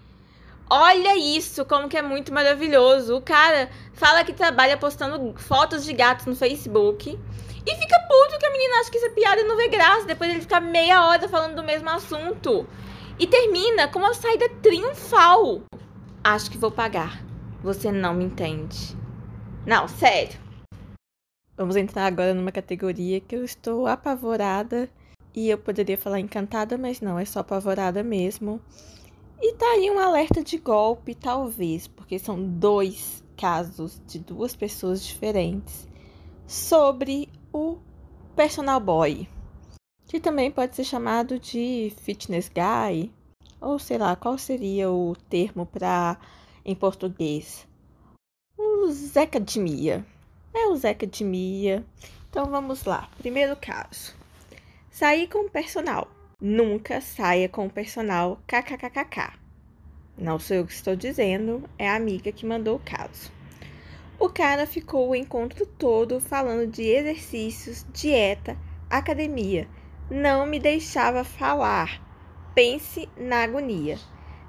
Olha 0.71 1.19
isso, 1.19 1.67
como 1.67 1.87
que 1.87 1.99
é 1.99 2.03
muito 2.03 2.33
maravilhoso. 2.33 3.15
O 3.15 3.21
cara 3.21 3.69
fala 3.93 4.25
que 4.25 4.33
trabalha 4.33 4.79
postando 4.79 5.35
fotos 5.39 5.85
de 5.85 5.93
gatos 5.93 6.25
no 6.25 6.35
Facebook 6.35 7.11
e 7.11 7.75
fica 7.75 8.01
puto 8.09 8.39
que 8.39 8.47
a 8.47 8.51
menina 8.51 8.81
acha 8.81 8.91
que 8.91 8.97
isso 8.97 9.09
é 9.09 9.11
piada 9.11 9.43
e 9.43 9.45
não 9.45 9.59
vê 9.59 9.69
graça. 9.69 10.07
Depois 10.07 10.31
ele 10.31 10.41
fica 10.41 10.61
meia 10.61 11.05
hora 11.05 11.29
falando 11.29 11.57
do 11.57 11.63
mesmo 11.63 11.91
assunto. 11.91 12.67
E 13.19 13.27
termina 13.27 13.87
com 13.89 13.99
uma 13.99 14.15
saída 14.15 14.49
triunfal. 14.63 15.61
Acho 16.25 16.51
que 16.51 16.57
vou 16.57 16.71
pagar. 16.71 17.23
Você 17.63 17.93
não 17.93 18.15
me 18.15 18.25
entende. 18.25 18.97
Não, 19.67 19.87
sério. 19.87 20.41
Vamos 21.61 21.77
entrar 21.77 22.07
agora 22.07 22.33
numa 22.33 22.51
categoria 22.51 23.21
que 23.21 23.37
eu 23.37 23.45
estou 23.45 23.87
apavorada 23.87 24.89
e 25.35 25.51
eu 25.51 25.59
poderia 25.59 25.99
falar 25.99 26.19
encantada, 26.19 26.79
mas 26.79 27.03
não, 27.03 27.19
é 27.19 27.25
só 27.27 27.41
apavorada 27.41 28.03
mesmo. 28.03 28.59
E 29.39 29.53
tá 29.57 29.67
aí 29.67 29.91
um 29.91 29.99
alerta 29.99 30.43
de 30.43 30.57
golpe, 30.57 31.15
talvez, 31.15 31.87
porque 31.87 32.19
são 32.19 32.43
dois 32.43 33.23
casos 33.37 34.01
de 34.07 34.19
duas 34.19 34.57
pessoas 34.57 35.05
diferentes 35.05 35.87
sobre 36.47 37.29
o 37.53 37.77
personal 38.35 38.81
boy, 38.81 39.29
que 40.07 40.19
também 40.19 40.51
pode 40.51 40.75
ser 40.75 40.85
chamado 40.85 41.39
de 41.39 41.93
fitness 41.99 42.49
guy, 42.49 43.13
ou 43.61 43.79
sei 43.79 43.99
lá, 43.99 44.17
qual 44.17 44.39
seria 44.39 44.91
o 44.91 45.15
termo 45.29 45.67
para 45.67 46.19
em 46.65 46.75
português? 46.75 47.69
O 48.57 48.91
Zé 48.91 49.25
Academia. 49.25 50.07
É 50.53 50.67
o 50.67 50.77
Zé 50.77 50.91
Academia. 50.91 51.85
Então 52.29 52.47
vamos 52.47 52.85
lá. 52.85 53.09
Primeiro 53.19 53.57
caso. 53.57 54.15
Sair 54.91 55.29
com 55.29 55.47
o 55.47 55.51
personal. 55.51 56.11
Nunca 56.41 57.01
saia 57.01 57.49
com 57.49 57.67
o 57.67 57.71
personal 57.71 58.41
kkkk. 58.47 59.39
Não 60.19 60.39
sou 60.39 60.57
eu 60.59 60.67
que 60.67 60.73
estou 60.73 60.97
dizendo, 60.97 61.63
é 61.79 61.89
a 61.89 61.95
amiga 61.95 62.33
que 62.33 62.45
mandou 62.45 62.77
o 62.77 62.83
caso. 62.85 63.31
O 64.19 64.29
cara 64.29 64.67
ficou 64.67 65.09
o 65.09 65.15
encontro 65.15 65.65
todo 65.65 66.21
falando 66.21 66.67
de 66.67 66.83
exercícios, 66.83 67.87
dieta, 67.93 68.57
academia. 68.91 69.69
Não 70.11 70.45
me 70.45 70.59
deixava 70.59 71.25
falar. 71.25 72.03
Pense 72.55 73.09
na 73.17 73.45
agonia. 73.45 73.99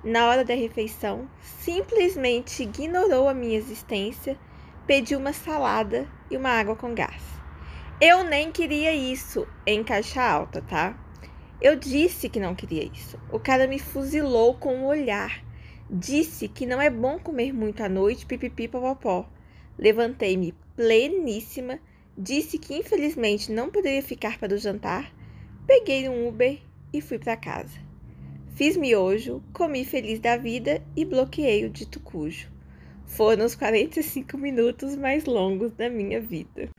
Na 0.03 0.27
hora 0.27 0.43
da 0.43 0.55
refeição, 0.55 1.29
simplesmente 1.41 2.63
ignorou 2.63 3.29
a 3.29 3.33
minha 3.33 3.57
existência, 3.57 4.37
pediu 4.85 5.19
uma 5.19 5.33
salada 5.33 6.07
e 6.29 6.37
uma 6.37 6.49
água 6.49 6.75
com 6.75 6.93
gás. 6.93 7.21
Eu 7.99 8.23
nem 8.23 8.51
queria 8.51 8.93
isso 8.93 9.47
em 9.65 9.83
caixa 9.83 10.21
alta, 10.21 10.61
tá? 10.61 10.97
Eu 11.61 11.75
disse 11.75 12.27
que 12.27 12.39
não 12.39 12.55
queria 12.55 12.83
isso. 12.83 13.19
O 13.31 13.39
cara 13.39 13.67
me 13.67 13.77
fuzilou 13.77 14.55
com 14.55 14.75
o 14.75 14.79
um 14.79 14.85
olhar. 14.87 15.43
Disse 15.87 16.47
que 16.47 16.65
não 16.65 16.81
é 16.81 16.89
bom 16.89 17.19
comer 17.19 17.53
muito 17.53 17.83
à 17.83 17.89
noite, 17.89 18.25
pipipi 18.25 18.67
popopó. 18.67 19.29
Levantei-me 19.77 20.55
pleníssima, 20.75 21.79
disse 22.17 22.57
que 22.57 22.75
infelizmente 22.75 23.51
não 23.51 23.69
poderia 23.69 24.01
ficar 24.01 24.39
para 24.39 24.55
o 24.55 24.57
jantar, 24.57 25.13
peguei 25.67 26.09
um 26.09 26.27
Uber 26.27 26.59
e 26.91 27.01
fui 27.01 27.19
para 27.19 27.37
casa. 27.37 27.77
Fiz 28.55 28.75
miojo, 28.75 29.43
comi 29.53 29.85
feliz 29.85 30.19
da 30.19 30.37
vida 30.37 30.83
e 30.95 31.05
bloqueei 31.05 31.65
o 31.65 31.69
dito 31.69 31.99
cujo. 31.99 32.49
Foram 33.11 33.45
os 33.45 33.55
45 33.55 34.37
minutos 34.37 34.95
mais 34.95 35.25
longos 35.25 35.73
da 35.73 35.89
minha 35.89 36.21
vida. 36.21 36.69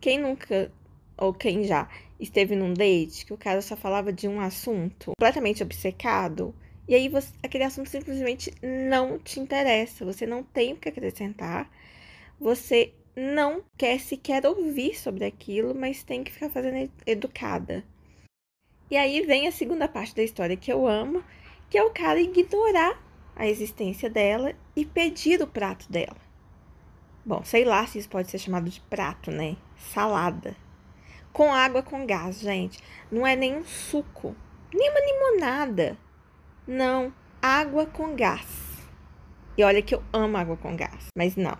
Quem 0.00 0.18
nunca, 0.18 0.70
ou 1.16 1.32
quem 1.32 1.62
já, 1.62 1.88
esteve 2.18 2.56
num 2.56 2.74
date 2.74 3.24
que 3.24 3.32
o 3.32 3.38
cara 3.38 3.62
só 3.62 3.76
falava 3.76 4.12
de 4.12 4.26
um 4.26 4.40
assunto 4.40 5.12
completamente 5.16 5.62
obcecado, 5.62 6.52
e 6.88 6.94
aí 6.94 7.08
você, 7.08 7.32
aquele 7.40 7.62
assunto 7.62 7.88
simplesmente 7.88 8.52
não 8.60 9.16
te 9.16 9.38
interessa, 9.38 10.04
você 10.04 10.26
não 10.26 10.42
tem 10.42 10.72
o 10.72 10.76
que 10.76 10.88
acrescentar, 10.88 11.70
você 12.38 12.92
não 13.14 13.62
quer 13.78 14.00
sequer 14.00 14.44
ouvir 14.44 14.98
sobre 14.98 15.24
aquilo, 15.24 15.72
mas 15.72 16.02
tem 16.02 16.24
que 16.24 16.32
ficar 16.32 16.50
fazendo 16.50 16.90
educada. 17.06 17.84
E 18.90 18.96
aí 18.96 19.24
vem 19.24 19.46
a 19.46 19.52
segunda 19.52 19.86
parte 19.86 20.16
da 20.16 20.24
história 20.24 20.56
que 20.56 20.72
eu 20.72 20.84
amo, 20.84 21.22
que 21.70 21.78
é 21.78 21.84
o 21.84 21.90
cara 21.90 22.20
ignorar 22.20 23.09
a 23.34 23.46
existência 23.46 24.10
dela 24.10 24.54
e 24.74 24.84
pedir 24.84 25.42
o 25.42 25.46
prato 25.46 25.90
dela. 25.90 26.16
Bom, 27.24 27.42
sei 27.44 27.64
lá 27.64 27.86
se 27.86 27.98
isso 27.98 28.08
pode 28.08 28.30
ser 28.30 28.38
chamado 28.38 28.68
de 28.68 28.80
prato, 28.82 29.30
né? 29.30 29.56
Salada. 29.76 30.56
Com 31.32 31.52
água 31.52 31.82
com 31.82 32.06
gás, 32.06 32.40
gente. 32.40 32.82
Não 33.10 33.26
é 33.26 33.36
nem 33.36 33.56
um 33.56 33.64
suco, 33.64 34.34
nem 34.72 34.90
uma 34.90 35.00
limonada. 35.00 35.96
Não, 36.66 37.12
água 37.40 37.86
com 37.86 38.14
gás. 38.14 38.88
E 39.56 39.62
olha 39.62 39.82
que 39.82 39.94
eu 39.94 40.02
amo 40.12 40.36
água 40.36 40.56
com 40.56 40.74
gás, 40.76 41.08
mas 41.16 41.36
não. 41.36 41.56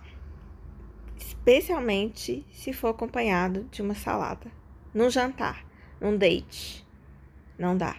Especialmente 1.17 2.45
se 2.51 2.73
for 2.73 2.89
acompanhado 2.89 3.63
de 3.71 3.81
uma 3.81 3.95
salada. 3.95 4.51
Num 4.93 5.09
jantar, 5.09 5.65
num 5.99 6.17
date 6.17 6.85
não 7.61 7.77
dá. 7.77 7.95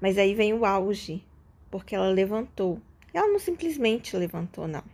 Mas 0.00 0.18
aí 0.18 0.34
vem 0.34 0.52
o 0.52 0.66
auge, 0.66 1.24
porque 1.72 1.96
ela 1.96 2.10
levantou. 2.10 2.78
Ela 3.14 3.28
não 3.28 3.38
simplesmente 3.38 4.14
levantou, 4.14 4.68
não. 4.68 4.84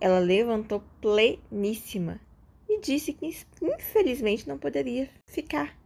Ela 0.00 0.18
levantou 0.18 0.82
pleníssima 1.00 2.20
e 2.68 2.80
disse 2.80 3.12
que 3.12 3.34
infelizmente 3.62 4.48
não 4.48 4.58
poderia 4.58 5.08
ficar. 5.26 5.78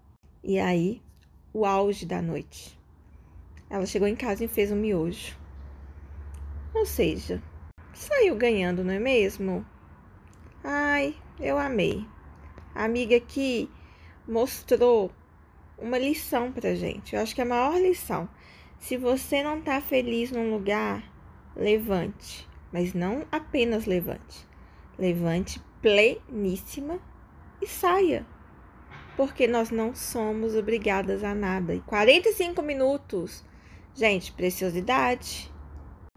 E 0.42 0.58
aí, 0.58 1.02
o 1.52 1.66
auge 1.66 2.06
da 2.06 2.22
noite. 2.22 2.80
Ela 3.68 3.84
chegou 3.84 4.08
em 4.08 4.16
casa 4.16 4.42
e 4.42 4.48
fez 4.48 4.72
um 4.72 4.76
miojo. 4.76 5.36
Ou 6.74 6.86
seja, 6.86 7.42
saiu 7.92 8.36
ganhando, 8.36 8.82
não 8.82 8.94
é 8.94 8.98
mesmo? 8.98 9.66
Ai, 10.64 11.14
eu 11.38 11.58
amei. 11.58 12.06
A 12.74 12.84
amiga 12.84 13.16
aqui 13.16 13.70
mostrou 14.26 15.10
uma 15.78 15.98
lição 15.98 16.52
pra 16.52 16.74
gente. 16.74 17.14
Eu 17.14 17.20
acho 17.20 17.34
que 17.34 17.40
é 17.42 17.44
a 17.44 17.48
maior 17.48 17.78
lição. 17.78 18.26
Se 18.86 18.96
você 18.96 19.42
não 19.42 19.60
tá 19.60 19.80
feliz 19.80 20.30
num 20.30 20.52
lugar, 20.52 21.02
levante. 21.56 22.48
Mas 22.72 22.94
não 22.94 23.26
apenas 23.32 23.84
levante. 23.84 24.46
Levante 24.96 25.60
pleníssima 25.82 27.00
e 27.60 27.66
saia. 27.66 28.24
Porque 29.16 29.48
nós 29.48 29.72
não 29.72 29.92
somos 29.92 30.54
obrigadas 30.54 31.24
a 31.24 31.34
nada. 31.34 31.74
E 31.74 31.80
45 31.80 32.62
minutos, 32.62 33.44
gente, 33.92 34.30
preciosidade. 34.30 35.52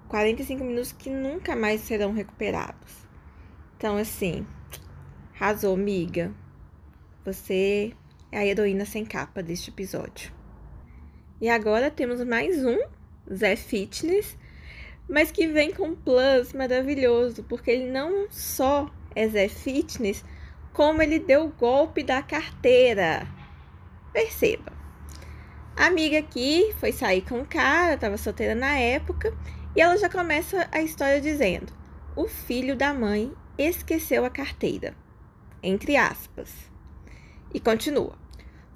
45 0.07 0.63
minutos 0.63 0.91
que 0.91 1.09
nunca 1.09 1.55
mais 1.55 1.81
serão 1.81 2.13
recuperados. 2.13 3.07
Então, 3.77 3.97
assim, 3.97 4.45
arrasou, 5.33 5.73
amiga. 5.73 6.31
Você 7.25 7.95
é 8.31 8.37
a 8.37 8.45
heroína 8.45 8.85
sem 8.85 9.03
capa 9.03 9.41
deste 9.41 9.71
episódio. 9.71 10.38
E 11.41 11.47
agora 11.47 11.89
temos 11.89 12.21
mais 12.25 12.65
um, 12.65 12.77
Zé 13.33 13.55
Fitness, 13.55 14.37
mas 15.07 15.31
que 15.31 15.47
vem 15.47 15.73
com 15.73 15.87
um 15.87 15.95
plus 15.95 16.51
maravilhoso, 16.51 17.43
porque 17.43 17.71
ele 17.71 17.89
não 17.89 18.29
só 18.29 18.89
é 19.15 19.25
Zé 19.25 19.47
Fitness, 19.47 20.25
como 20.73 21.01
ele 21.01 21.17
deu 21.17 21.45
o 21.45 21.51
golpe 21.51 22.03
da 22.03 22.21
carteira. 22.21 23.25
Perceba. 24.11 24.73
A 25.77 25.85
amiga 25.85 26.19
aqui 26.19 26.75
foi 26.77 26.91
sair 26.91 27.21
com 27.21 27.39
o 27.39 27.45
cara, 27.45 27.93
estava 27.93 28.17
solteira 28.17 28.53
na 28.53 28.77
época, 28.77 29.33
e 29.73 29.79
ela 29.79 29.97
já 29.97 30.09
começa 30.09 30.67
a 30.73 30.81
história 30.81 31.21
dizendo: 31.21 31.71
o 32.17 32.27
filho 32.27 32.75
da 32.75 32.93
mãe 32.93 33.33
esqueceu 33.57 34.25
a 34.25 34.29
carteira. 34.29 34.93
Entre 35.63 35.95
aspas. 35.95 36.53
E 37.53 37.61
continua. 37.61 38.17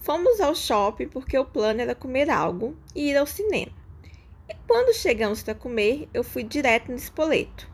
Fomos 0.03 0.41
ao 0.41 0.53
shopping 0.53 1.07
porque 1.07 1.38
o 1.38 1.45
plano 1.45 1.79
era 1.79 1.95
comer 1.95 2.29
algo 2.29 2.75
e 2.93 3.10
ir 3.10 3.15
ao 3.15 3.25
cinema. 3.25 3.72
E 4.50 4.53
quando 4.67 4.93
chegamos 4.93 5.41
para 5.41 5.55
comer, 5.55 6.10
eu 6.13 6.25
fui 6.25 6.43
direto 6.43 6.91
no 6.91 6.98
espoleto. 6.98 7.72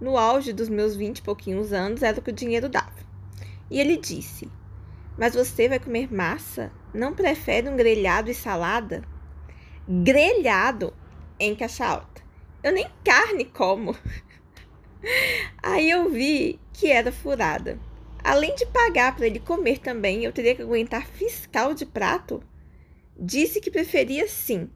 No 0.00 0.16
auge 0.16 0.52
dos 0.52 0.68
meus 0.68 0.94
vinte 0.94 1.18
e 1.18 1.22
pouquinhos 1.22 1.72
anos 1.72 2.04
era 2.04 2.16
o 2.16 2.22
que 2.22 2.30
o 2.30 2.32
dinheiro 2.32 2.68
dava. 2.68 2.94
E 3.68 3.80
ele 3.80 3.96
disse: 3.96 4.48
Mas 5.18 5.34
você 5.34 5.68
vai 5.68 5.80
comer 5.80 6.14
massa? 6.14 6.70
Não 6.94 7.12
prefere 7.12 7.68
um 7.68 7.76
grelhado 7.76 8.30
e 8.30 8.34
salada? 8.34 9.02
Grelhado 9.88 10.94
em 11.40 11.56
caixa 11.56 11.86
alta. 11.86 12.22
Eu 12.62 12.70
nem 12.70 12.86
carne 13.02 13.46
como. 13.46 13.96
Aí 15.60 15.90
eu 15.90 16.08
vi 16.08 16.60
que 16.72 16.86
era 16.86 17.10
furada. 17.10 17.80
Além 18.24 18.54
de 18.54 18.64
pagar 18.64 19.14
para 19.14 19.26
ele 19.26 19.38
comer 19.38 19.80
também, 19.80 20.24
eu 20.24 20.32
teria 20.32 20.54
que 20.54 20.62
aguentar 20.62 21.06
fiscal 21.06 21.74
de 21.74 21.84
prato? 21.84 22.42
Disse 23.14 23.60
que 23.60 23.70
preferia 23.70 24.26
sim. 24.26 24.70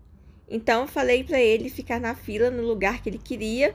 Então 0.46 0.86
falei 0.86 1.24
para 1.24 1.40
ele 1.40 1.70
ficar 1.70 1.98
na 1.98 2.14
fila 2.14 2.50
no 2.50 2.62
lugar 2.62 3.02
que 3.02 3.08
ele 3.08 3.16
queria. 3.16 3.74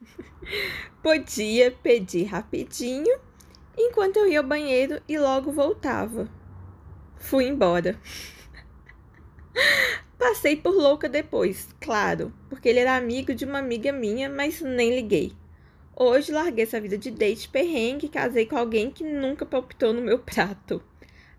Podia 1.02 1.70
pedir 1.70 2.24
rapidinho, 2.24 3.20
enquanto 3.76 4.16
eu 4.16 4.28
ia 4.28 4.40
ao 4.40 4.46
banheiro 4.46 4.98
e 5.06 5.18
logo 5.18 5.52
voltava. 5.52 6.26
Fui 7.18 7.46
embora. 7.46 8.00
Passei 10.18 10.56
por 10.56 10.74
louca 10.74 11.06
depois, 11.06 11.68
claro, 11.78 12.32
porque 12.48 12.70
ele 12.70 12.80
era 12.80 12.96
amigo 12.96 13.34
de 13.34 13.44
uma 13.44 13.58
amiga 13.58 13.92
minha, 13.92 14.30
mas 14.30 14.62
nem 14.62 14.94
liguei. 14.94 15.34
Hoje 15.98 16.30
larguei 16.30 16.64
essa 16.64 16.78
vida 16.78 16.98
de 16.98 17.10
date 17.10 17.48
perrengue 17.48 18.04
e 18.04 18.10
casei 18.10 18.44
com 18.44 18.54
alguém 18.54 18.90
que 18.90 19.02
nunca 19.02 19.46
palpitou 19.46 19.94
no 19.94 20.02
meu 20.02 20.18
prato. 20.18 20.82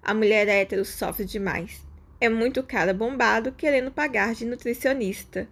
A 0.02 0.16
mulher 0.16 0.48
hétero 0.48 0.84
sofre 0.84 1.26
demais. 1.26 1.86
É 2.20 2.28
muito 2.28 2.64
cara 2.64 2.92
bombado 2.92 3.52
querendo 3.52 3.92
pagar 3.92 4.34
de 4.34 4.48
nutricionista. 4.48 5.48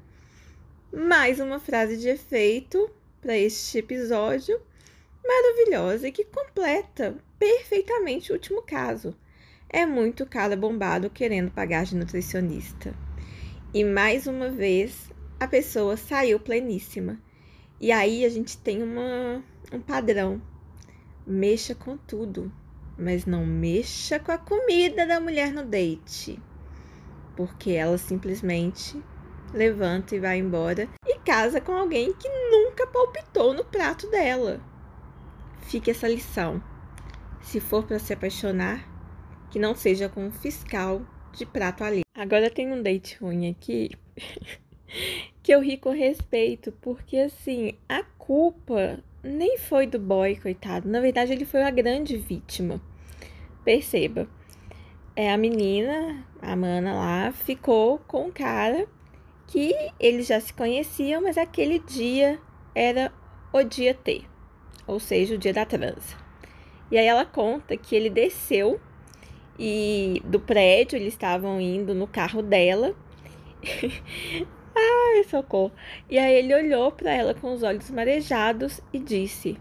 Mais 0.91 1.39
uma 1.39 1.59
frase 1.59 1.97
de 1.97 2.09
efeito 2.09 2.89
para 3.21 3.37
este 3.37 3.77
episódio 3.77 4.59
maravilhosa 5.23 6.07
e 6.07 6.11
que 6.11 6.25
completa 6.25 7.15
perfeitamente 7.37 8.31
o 8.31 8.33
último 8.33 8.63
caso. 8.63 9.15
É 9.69 9.85
muito 9.85 10.25
cara 10.25 10.57
bombado 10.57 11.11
querendo 11.11 11.51
pagar 11.51 11.85
de 11.85 11.95
nutricionista. 11.95 12.91
E 13.71 13.83
mais 13.83 14.25
uma 14.25 14.49
vez, 14.49 15.11
a 15.39 15.47
pessoa 15.47 15.95
saiu 15.95 16.39
pleníssima. 16.39 17.23
E 17.79 17.91
aí 17.91 18.23
a 18.25 18.29
gente 18.29 18.57
tem 18.57 18.81
uma, 18.81 19.43
um 19.71 19.79
padrão. 19.79 20.41
Mexa 21.27 21.73
com 21.75 21.97
tudo, 21.97 22.51
mas 22.97 23.25
não 23.25 23.45
mexa 23.45 24.19
com 24.19 24.31
a 24.31 24.37
comida 24.37 25.05
da 25.05 25.19
mulher 25.19 25.51
no 25.51 25.63
date. 25.65 26.41
Porque 27.35 27.71
ela 27.71 27.97
simplesmente 27.97 29.01
levanta 29.53 30.15
e 30.15 30.19
vai 30.19 30.37
embora 30.37 30.87
e 31.05 31.17
casa 31.19 31.59
com 31.59 31.73
alguém 31.73 32.13
que 32.13 32.29
nunca 32.29 32.87
palpitou 32.87 33.53
no 33.53 33.65
prato 33.65 34.09
dela. 34.09 34.61
Fique 35.63 35.91
essa 35.91 36.07
lição. 36.07 36.61
Se 37.41 37.59
for 37.59 37.85
para 37.85 37.99
se 37.99 38.13
apaixonar, 38.13 38.87
que 39.49 39.59
não 39.59 39.75
seja 39.75 40.07
com 40.07 40.25
um 40.25 40.31
fiscal 40.31 41.01
de 41.33 41.45
prato 41.45 41.83
ali. 41.83 42.01
Agora 42.15 42.49
tem 42.49 42.71
um 42.71 42.81
date 42.81 43.17
ruim 43.19 43.49
aqui 43.49 43.91
que 45.41 45.51
eu 45.51 45.61
ri 45.61 45.77
com 45.77 45.91
respeito, 45.91 46.71
porque 46.81 47.17
assim, 47.17 47.73
a 47.87 48.03
culpa 48.17 48.99
nem 49.23 49.57
foi 49.57 49.87
do 49.87 49.99
boy, 49.99 50.35
coitado. 50.35 50.87
Na 50.87 50.99
verdade, 50.99 51.33
ele 51.33 51.45
foi 51.45 51.63
a 51.63 51.71
grande 51.71 52.17
vítima. 52.17 52.79
Perceba. 53.63 54.27
É 55.15 55.31
a 55.31 55.37
menina, 55.37 56.25
a 56.41 56.55
mana 56.55 56.93
lá, 56.93 57.31
ficou 57.31 57.99
com 57.99 58.27
um 58.27 58.31
cara 58.31 58.87
que 59.47 59.73
eles 59.99 60.27
já 60.27 60.39
se 60.39 60.53
conheciam, 60.53 61.21
mas 61.21 61.37
aquele 61.37 61.79
dia 61.79 62.39
era 62.73 63.11
o 63.53 63.63
dia 63.63 63.93
T, 63.93 64.23
ou 64.85 64.99
seja, 64.99 65.35
o 65.35 65.37
dia 65.37 65.53
da 65.53 65.65
transa. 65.65 66.17
E 66.91 66.97
aí 66.97 67.05
ela 67.05 67.25
conta 67.25 67.77
que 67.77 67.95
ele 67.95 68.09
desceu 68.09 68.79
e 69.57 70.21
do 70.25 70.39
prédio, 70.39 70.97
eles 70.97 71.13
estavam 71.13 71.61
indo 71.61 71.95
no 71.95 72.07
carro 72.07 72.41
dela. 72.41 72.93
Ai, 74.75 75.23
socorro. 75.23 75.71
E 76.09 76.19
aí 76.19 76.35
ele 76.35 76.53
olhou 76.53 76.91
para 76.91 77.11
ela 77.11 77.33
com 77.33 77.53
os 77.53 77.63
olhos 77.63 77.89
marejados 77.89 78.81
e 78.91 78.99
disse: 78.99 79.57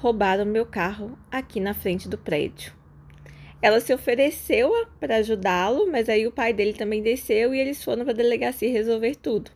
Roubaram 0.00 0.44
meu 0.44 0.66
carro 0.66 1.18
aqui 1.30 1.58
na 1.58 1.72
frente 1.72 2.08
do 2.08 2.18
prédio. 2.18 2.74
Ela 3.62 3.80
se 3.80 3.92
ofereceu 3.92 4.70
para 4.98 5.16
ajudá-lo, 5.16 5.90
mas 5.90 6.08
aí 6.08 6.26
o 6.26 6.32
pai 6.32 6.52
dele 6.52 6.72
também 6.72 7.02
desceu 7.02 7.54
e 7.54 7.58
eles 7.58 7.84
foram 7.84 8.04
para 8.04 8.12
a 8.12 8.16
delegacia 8.16 8.70
resolver 8.70 9.16
tudo. 9.16 9.50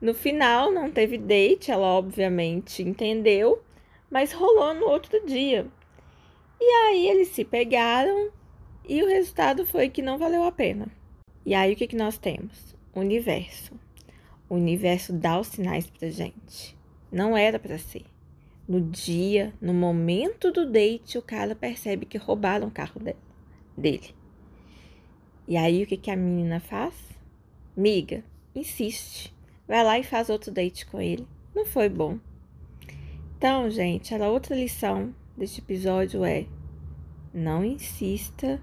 No 0.00 0.14
final, 0.14 0.70
não 0.70 0.90
teve 0.90 1.16
date, 1.16 1.70
ela 1.70 1.86
obviamente 1.86 2.82
entendeu, 2.82 3.62
mas 4.10 4.32
rolou 4.32 4.74
no 4.74 4.86
outro 4.86 5.24
dia. 5.24 5.66
E 6.60 6.64
aí 6.64 7.08
eles 7.08 7.28
se 7.28 7.44
pegaram 7.44 8.30
e 8.86 9.02
o 9.02 9.08
resultado 9.08 9.64
foi 9.64 9.88
que 9.88 10.02
não 10.02 10.18
valeu 10.18 10.44
a 10.44 10.52
pena. 10.52 10.88
E 11.46 11.54
aí 11.54 11.72
o 11.72 11.76
que, 11.76 11.86
que 11.86 11.96
nós 11.96 12.18
temos? 12.18 12.76
Universo. 12.94 13.81
O 14.52 14.56
universo 14.56 15.14
dá 15.14 15.40
os 15.40 15.46
sinais 15.46 15.86
pra 15.86 16.10
gente. 16.10 16.76
Não 17.10 17.34
era 17.34 17.58
para 17.58 17.78
ser. 17.78 18.04
No 18.68 18.82
dia, 18.82 19.50
no 19.58 19.72
momento 19.72 20.52
do 20.52 20.70
date, 20.70 21.16
o 21.16 21.22
cara 21.22 21.56
percebe 21.56 22.04
que 22.04 22.18
roubaram 22.18 22.68
o 22.68 22.70
carro 22.70 23.00
de 23.00 23.16
dele. 23.74 24.14
E 25.48 25.56
aí 25.56 25.82
o 25.82 25.86
que, 25.86 25.96
que 25.96 26.10
a 26.10 26.16
menina 26.16 26.60
faz? 26.60 26.92
Miga, 27.74 28.22
insiste. 28.54 29.34
Vai 29.66 29.82
lá 29.82 29.98
e 29.98 30.04
faz 30.04 30.28
outro 30.28 30.52
date 30.52 30.84
com 30.84 31.00
ele. 31.00 31.26
Não 31.54 31.64
foi 31.64 31.88
bom. 31.88 32.18
Então, 33.38 33.70
gente, 33.70 34.14
a 34.14 34.28
outra 34.28 34.54
lição 34.54 35.14
deste 35.34 35.62
episódio 35.62 36.26
é: 36.26 36.44
não 37.32 37.64
insista 37.64 38.60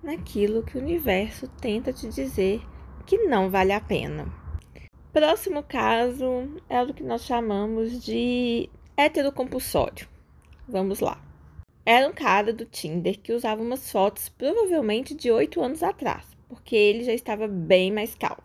naquilo 0.00 0.62
que 0.62 0.78
o 0.78 0.80
universo 0.80 1.48
tenta 1.60 1.92
te 1.92 2.08
dizer 2.08 2.62
que 3.04 3.18
não 3.26 3.50
vale 3.50 3.72
a 3.72 3.80
pena. 3.80 4.43
Próximo 5.14 5.62
caso 5.62 6.60
é 6.68 6.82
o 6.82 6.92
que 6.92 7.04
nós 7.04 7.24
chamamos 7.24 8.04
de 8.04 8.68
Heterocompulsório. 8.96 10.08
Vamos 10.68 10.98
lá. 10.98 11.22
Era 11.86 12.08
um 12.08 12.12
cara 12.12 12.52
do 12.52 12.64
Tinder 12.64 13.20
que 13.20 13.32
usava 13.32 13.62
umas 13.62 13.92
fotos 13.92 14.28
provavelmente 14.28 15.14
de 15.14 15.30
8 15.30 15.62
anos 15.62 15.84
atrás, 15.84 16.26
porque 16.48 16.74
ele 16.74 17.04
já 17.04 17.12
estava 17.12 17.46
bem 17.46 17.92
mais 17.92 18.16
calvo. 18.16 18.42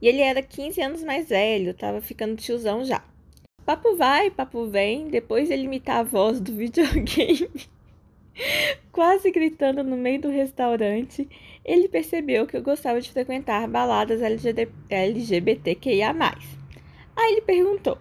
E 0.00 0.08
ele 0.08 0.22
era 0.22 0.42
15 0.42 0.80
anos 0.80 1.04
mais 1.04 1.28
velho, 1.28 1.72
estava 1.72 2.00
ficando 2.00 2.36
tiozão 2.36 2.82
já. 2.82 3.04
Papo 3.62 3.94
vai, 3.94 4.30
papo 4.30 4.64
vem, 4.68 5.08
depois 5.08 5.50
ele 5.50 5.64
imitar 5.64 5.98
a 5.98 6.04
voz 6.04 6.40
do 6.40 6.54
videogame, 6.56 7.68
quase 8.90 9.30
gritando 9.30 9.82
no 9.82 9.96
meio 9.96 10.20
do 10.20 10.28
restaurante, 10.28 11.28
ele 11.64 11.88
percebeu 11.88 12.46
que 12.46 12.56
eu 12.56 12.62
gostava 12.62 13.00
de 13.00 13.10
frequentar 13.10 13.68
baladas 13.68 14.20
LGBTQIA+. 14.88 16.14
Aí 17.16 17.32
ele 17.32 17.42
perguntou: 17.42 17.98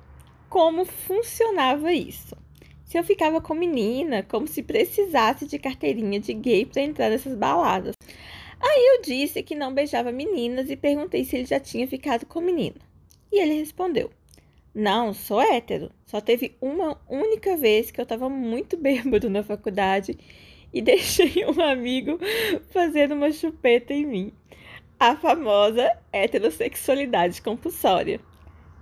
como 0.50 0.84
funcionava 0.86 1.94
isso. 1.94 2.36
Se 2.84 2.98
eu 2.98 3.04
ficava 3.06 3.39
com 3.39 3.54
menina, 3.54 4.22
como 4.22 4.46
se 4.46 4.62
precisasse 4.62 5.48
de 5.48 5.58
carteirinha 5.58 6.20
de 6.20 6.34
gay 6.34 6.65
para 6.65 6.82
entrar 6.82 7.10
nessas 7.10 7.36
baladas. 7.38 7.96
Aí 8.60 8.96
eu 8.96 9.02
disse 9.02 9.41
que 9.41 9.56
não 9.56 9.74
beijava 9.74 10.12
meninas 10.12 10.70
e 10.70 10.76
perguntei 10.76 11.24
se 11.24 11.38
ele 11.38 11.46
já 11.46 11.58
tinha 11.60 11.88
ficado 11.88 12.26
com 12.26 12.41
menina. 12.41 12.76
E 13.32 13.41
ele 13.41 13.54
respondeu: 13.54 14.12
Não, 14.73 15.13
sou 15.13 15.41
hétero. 15.41 15.91
Só 16.05 16.21
teve 16.21 16.55
uma 16.62 16.97
única 17.10 17.57
vez 17.57 17.91
que 17.91 17.99
eu 17.99 18.03
estava 18.03 18.29
muito 18.29 18.75
bêbado 18.77 19.29
na 19.29 19.43
faculdade 19.43 20.17
e 20.73 20.81
deixei 20.81 21.45
um 21.45 21.62
amigo 21.62 22.17
fazendo 22.69 23.13
uma 23.13 23.31
chupeta 23.31 23.93
em 23.93 24.05
mim. 24.05 24.34
A 24.97 25.15
famosa 25.15 25.91
heterossexualidade 26.13 27.41
compulsória. 27.41 28.21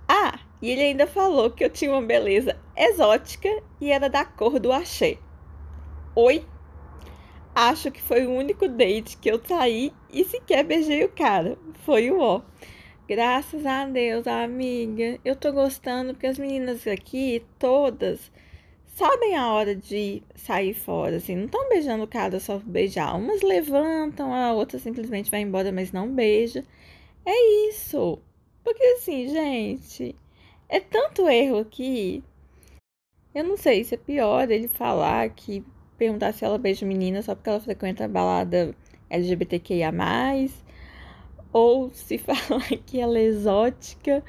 Ah, 0.06 0.38
e 0.62 0.70
ele 0.70 0.82
ainda 0.82 1.06
falou 1.06 1.50
que 1.50 1.64
eu 1.64 1.70
tinha 1.70 1.90
uma 1.90 2.02
beleza 2.02 2.56
exótica 2.76 3.48
e 3.80 3.90
era 3.90 4.08
da 4.08 4.24
cor 4.24 4.60
do 4.60 4.70
axé. 4.70 5.18
Oi? 6.14 6.44
Acho 7.52 7.90
que 7.90 8.00
foi 8.00 8.26
o 8.26 8.32
único 8.32 8.68
date 8.68 9.16
que 9.16 9.30
eu 9.30 9.40
saí 9.44 9.92
e 10.12 10.24
sequer 10.24 10.62
beijei 10.62 11.04
o 11.04 11.08
cara. 11.08 11.58
Foi 11.84 12.10
o 12.10 12.20
ó. 12.20 12.42
Graças 13.10 13.66
a 13.66 13.86
Deus, 13.86 14.24
amiga. 14.28 15.18
Eu 15.24 15.34
tô 15.34 15.52
gostando 15.52 16.12
porque 16.12 16.28
as 16.28 16.38
meninas 16.38 16.86
aqui, 16.86 17.44
todas, 17.58 18.30
sabem 18.86 19.34
a 19.36 19.52
hora 19.52 19.74
de 19.74 20.22
sair 20.36 20.72
fora, 20.72 21.16
assim. 21.16 21.34
Não 21.34 21.46
estão 21.46 21.68
beijando 21.68 22.04
o 22.04 22.06
cara 22.06 22.38
só 22.38 22.60
beijar. 22.60 23.16
Umas 23.16 23.42
levantam, 23.42 24.32
a 24.32 24.52
outra 24.52 24.78
simplesmente 24.78 25.28
vai 25.28 25.40
embora, 25.40 25.72
mas 25.72 25.90
não 25.90 26.08
beija. 26.14 26.64
É 27.26 27.68
isso. 27.68 28.20
Porque 28.62 28.84
assim, 28.84 29.26
gente, 29.26 30.14
é 30.68 30.78
tanto 30.78 31.28
erro 31.28 31.58
aqui. 31.58 32.22
Eu 33.34 33.42
não 33.42 33.56
sei 33.56 33.82
se 33.82 33.96
é 33.96 33.98
pior 33.98 34.48
ele 34.52 34.68
falar 34.68 35.28
que 35.30 35.64
perguntar 35.98 36.32
se 36.32 36.44
ela 36.44 36.58
beija 36.58 36.86
menina 36.86 37.22
só 37.22 37.34
porque 37.34 37.50
ela 37.50 37.58
frequenta 37.58 38.04
a 38.04 38.08
balada 38.08 38.72
LGBTQIA, 39.10 39.90
ou 41.52 41.90
se 41.90 42.16
falar 42.18 42.68
que 42.86 43.00
ela 43.00 43.18
é 43.18 43.24
exótica, 43.24 44.22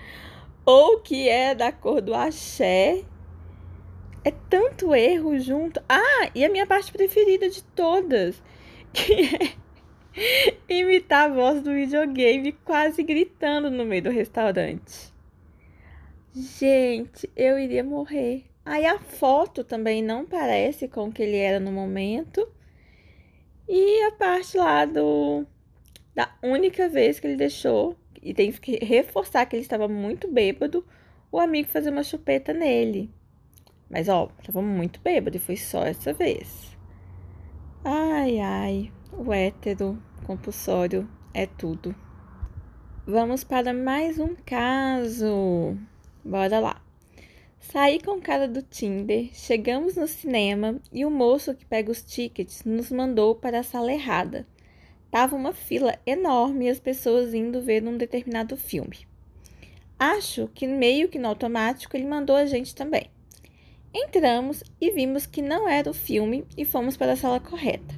ou 0.65 0.99
que 0.99 1.27
é 1.27 1.55
da 1.55 1.71
cor 1.71 2.01
do 2.01 2.13
axé. 2.13 3.03
É 4.23 4.31
tanto 4.49 4.93
erro 4.93 5.39
junto. 5.39 5.81
Ah, 5.89 6.29
e 6.35 6.45
a 6.45 6.49
minha 6.49 6.67
parte 6.67 6.91
preferida 6.91 7.49
de 7.49 7.63
todas, 7.63 8.41
que 8.93 9.55
é 10.69 10.73
imitar 10.73 11.31
a 11.31 11.33
voz 11.33 11.61
do 11.61 11.73
videogame 11.73 12.51
quase 12.51 13.01
gritando 13.01 13.71
no 13.71 13.85
meio 13.85 14.03
do 14.03 14.09
restaurante. 14.11 15.11
Gente, 16.33 17.29
eu 17.35 17.57
iria 17.57 17.83
morrer. 17.83 18.45
Aí 18.63 18.85
a 18.85 18.99
foto 18.99 19.63
também 19.63 20.03
não 20.03 20.25
parece 20.25 20.87
com 20.87 21.07
o 21.07 21.11
que 21.11 21.23
ele 21.23 21.37
era 21.37 21.59
no 21.59 21.71
momento. 21.71 22.47
E 23.67 24.03
a 24.03 24.11
parte 24.11 24.55
lá 24.55 24.85
do 24.85 25.45
da 26.15 26.33
única 26.41 26.89
vez 26.89 27.19
que 27.19 27.27
ele 27.27 27.35
deixou, 27.35 27.97
e 28.21 28.33
tem 28.33 28.51
que 28.51 28.83
reforçar 28.83 29.45
que 29.45 29.55
ele 29.55 29.63
estava 29.63 29.87
muito 29.87 30.27
bêbado, 30.31 30.85
o 31.31 31.39
amigo 31.39 31.69
fazer 31.69 31.89
uma 31.89 32.03
chupeta 32.03 32.53
nele. 32.53 33.09
Mas 33.89 34.07
ó, 34.07 34.29
estava 34.39 34.61
muito 34.61 34.99
bêbado 35.01 35.37
e 35.37 35.39
foi 35.39 35.57
só 35.57 35.83
essa 35.83 36.13
vez. 36.13 36.77
Ai, 37.83 38.39
ai, 38.39 38.91
o 39.11 39.33
hétero 39.33 40.01
compulsório 40.25 41.09
é 41.33 41.45
tudo. 41.45 41.95
Vamos 43.05 43.43
para 43.43 43.73
mais 43.73 44.19
um 44.19 44.35
caso. 44.45 45.75
Bora 46.23 46.59
lá. 46.59 46.81
Saí 47.59 47.99
com 47.99 48.11
o 48.11 48.21
cara 48.21 48.47
do 48.47 48.61
Tinder, 48.61 49.29
chegamos 49.33 49.95
no 49.95 50.07
cinema 50.07 50.79
e 50.91 51.05
o 51.05 51.11
moço 51.11 51.55
que 51.55 51.65
pega 51.65 51.91
os 51.91 52.03
tickets 52.03 52.63
nos 52.63 52.91
mandou 52.91 53.35
para 53.35 53.59
a 53.59 53.63
sala 53.63 53.91
errada. 53.91 54.47
Tava 55.11 55.35
uma 55.35 55.51
fila 55.51 55.99
enorme 56.05 56.65
e 56.65 56.69
as 56.69 56.79
pessoas 56.79 57.33
indo 57.33 57.61
ver 57.61 57.83
um 57.83 57.97
determinado 57.97 58.55
filme. 58.55 59.05
Acho 59.99 60.49
que 60.55 60.65
meio 60.65 61.09
que 61.09 61.19
no 61.19 61.27
automático 61.27 61.97
ele 61.97 62.07
mandou 62.07 62.35
a 62.35 62.45
gente 62.45 62.73
também. 62.73 63.11
Entramos 63.93 64.63
e 64.79 64.89
vimos 64.89 65.25
que 65.25 65.41
não 65.41 65.67
era 65.67 65.89
o 65.89 65.93
filme 65.93 66.45
e 66.57 66.63
fomos 66.63 66.95
para 66.95 67.11
a 67.11 67.17
sala 67.17 67.41
correta. 67.41 67.93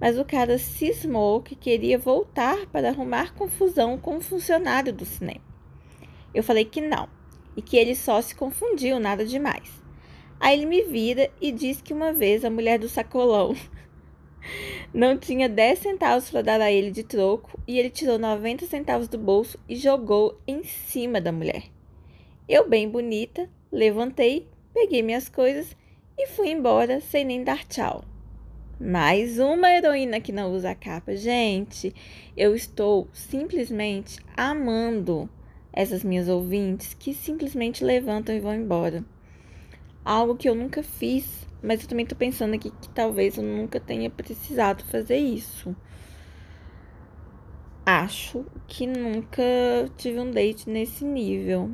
Mas 0.00 0.18
o 0.18 0.24
cara 0.24 0.56
cismou 0.56 1.42
que 1.42 1.54
queria 1.54 1.98
voltar 1.98 2.66
para 2.68 2.88
arrumar 2.88 3.34
confusão 3.34 3.98
com 3.98 4.16
o 4.16 4.22
funcionário 4.22 4.92
do 4.92 5.04
cinema. 5.04 5.44
Eu 6.34 6.42
falei 6.42 6.64
que 6.64 6.80
não 6.80 7.08
e 7.54 7.60
que 7.60 7.76
ele 7.76 7.94
só 7.94 8.22
se 8.22 8.34
confundiu, 8.34 8.98
nada 8.98 9.24
demais. 9.24 9.70
Aí 10.40 10.58
ele 10.58 10.66
me 10.66 10.82
vira 10.82 11.30
e 11.40 11.52
diz 11.52 11.82
que 11.82 11.92
uma 11.92 12.10
vez 12.10 12.42
a 12.42 12.50
mulher 12.50 12.78
do 12.78 12.88
sacolão 12.88 13.54
não 14.94 15.16
tinha 15.16 15.48
10 15.48 15.78
centavos 15.78 16.28
para 16.28 16.42
dar 16.42 16.60
a 16.60 16.70
ele 16.70 16.90
de 16.90 17.02
troco 17.02 17.58
e 17.66 17.78
ele 17.78 17.88
tirou 17.88 18.18
90 18.18 18.66
centavos 18.66 19.08
do 19.08 19.16
bolso 19.16 19.58
e 19.68 19.74
jogou 19.74 20.38
em 20.46 20.62
cima 20.64 21.20
da 21.20 21.32
mulher. 21.32 21.64
Eu, 22.46 22.68
bem 22.68 22.88
bonita, 22.88 23.48
levantei, 23.70 24.46
peguei 24.74 25.02
minhas 25.02 25.28
coisas 25.28 25.74
e 26.18 26.26
fui 26.26 26.50
embora 26.50 27.00
sem 27.00 27.24
nem 27.24 27.42
dar 27.42 27.64
tchau. 27.64 28.04
Mais 28.78 29.38
uma 29.38 29.70
heroína 29.70 30.20
que 30.20 30.32
não 30.32 30.52
usa 30.52 30.74
capa. 30.74 31.16
Gente, 31.16 31.94
eu 32.36 32.54
estou 32.54 33.08
simplesmente 33.12 34.18
amando 34.36 35.30
essas 35.72 36.04
minhas 36.04 36.28
ouvintes 36.28 36.92
que 36.92 37.14
simplesmente 37.14 37.82
levantam 37.84 38.34
e 38.34 38.40
vão 38.40 38.54
embora. 38.54 39.04
Algo 40.04 40.36
que 40.36 40.48
eu 40.48 40.54
nunca 40.54 40.82
fiz 40.82 41.46
mas 41.62 41.82
eu 41.82 41.88
também 41.88 42.04
tô 42.04 42.16
pensando 42.16 42.54
aqui 42.54 42.70
que 42.70 42.88
talvez 42.88 43.38
eu 43.38 43.44
nunca 43.44 43.78
tenha 43.78 44.10
precisado 44.10 44.82
fazer 44.84 45.18
isso. 45.18 45.74
Acho 47.86 48.44
que 48.66 48.86
nunca 48.86 49.42
tive 49.96 50.18
um 50.20 50.30
date 50.30 50.68
nesse 50.68 51.04
nível. 51.04 51.70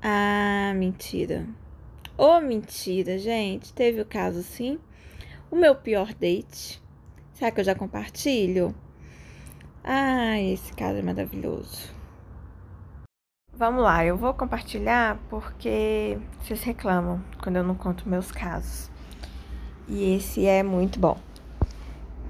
Ah, 0.00 0.72
mentira. 0.76 1.46
Ô, 2.16 2.36
oh, 2.36 2.40
mentira, 2.40 3.18
gente. 3.18 3.72
Teve 3.72 4.00
o 4.00 4.06
caso 4.06 4.42
sim. 4.42 4.78
O 5.50 5.56
meu 5.56 5.74
pior 5.74 6.14
date. 6.14 6.82
Será 7.32 7.50
que 7.50 7.60
eu 7.60 7.64
já 7.64 7.74
compartilho? 7.74 8.74
Ah, 9.82 10.40
esse 10.40 10.72
caso 10.74 10.98
é 10.98 11.02
maravilhoso. 11.02 11.92
Vamos 13.52 13.82
lá, 13.82 14.04
eu 14.04 14.16
vou 14.16 14.32
compartilhar 14.32 15.18
porque 15.28 16.18
vocês 16.40 16.62
reclamam 16.62 17.22
quando 17.42 17.56
eu 17.56 17.64
não 17.64 17.74
conto 17.74 18.08
meus 18.08 18.32
casos. 18.32 18.91
E 19.92 20.14
esse 20.16 20.46
é 20.46 20.62
muito 20.62 20.98
bom. 20.98 21.18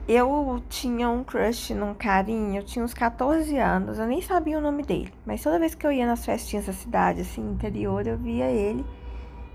Eu 0.09 0.61
tinha 0.69 1.09
um 1.09 1.23
crush 1.23 1.73
num 1.73 1.95
carinho, 1.95 2.57
eu 2.57 2.65
tinha 2.65 2.85
uns 2.85 2.93
14 2.93 3.57
anos, 3.57 4.01
eu 4.01 4.07
nem 4.07 4.21
sabia 4.21 4.59
o 4.59 4.61
nome 4.61 4.83
dele. 4.83 5.15
Mas 5.25 5.45
toda 5.45 5.61
vez 5.61 5.73
que 5.73 5.87
eu 5.87 5.93
ia 5.93 6.05
nas 6.05 6.25
festinhas 6.25 6.67
da 6.67 6.73
cidade, 6.73 7.21
assim, 7.21 7.41
interior, 7.41 8.05
eu 8.05 8.19
via 8.19 8.51
ele. 8.51 8.85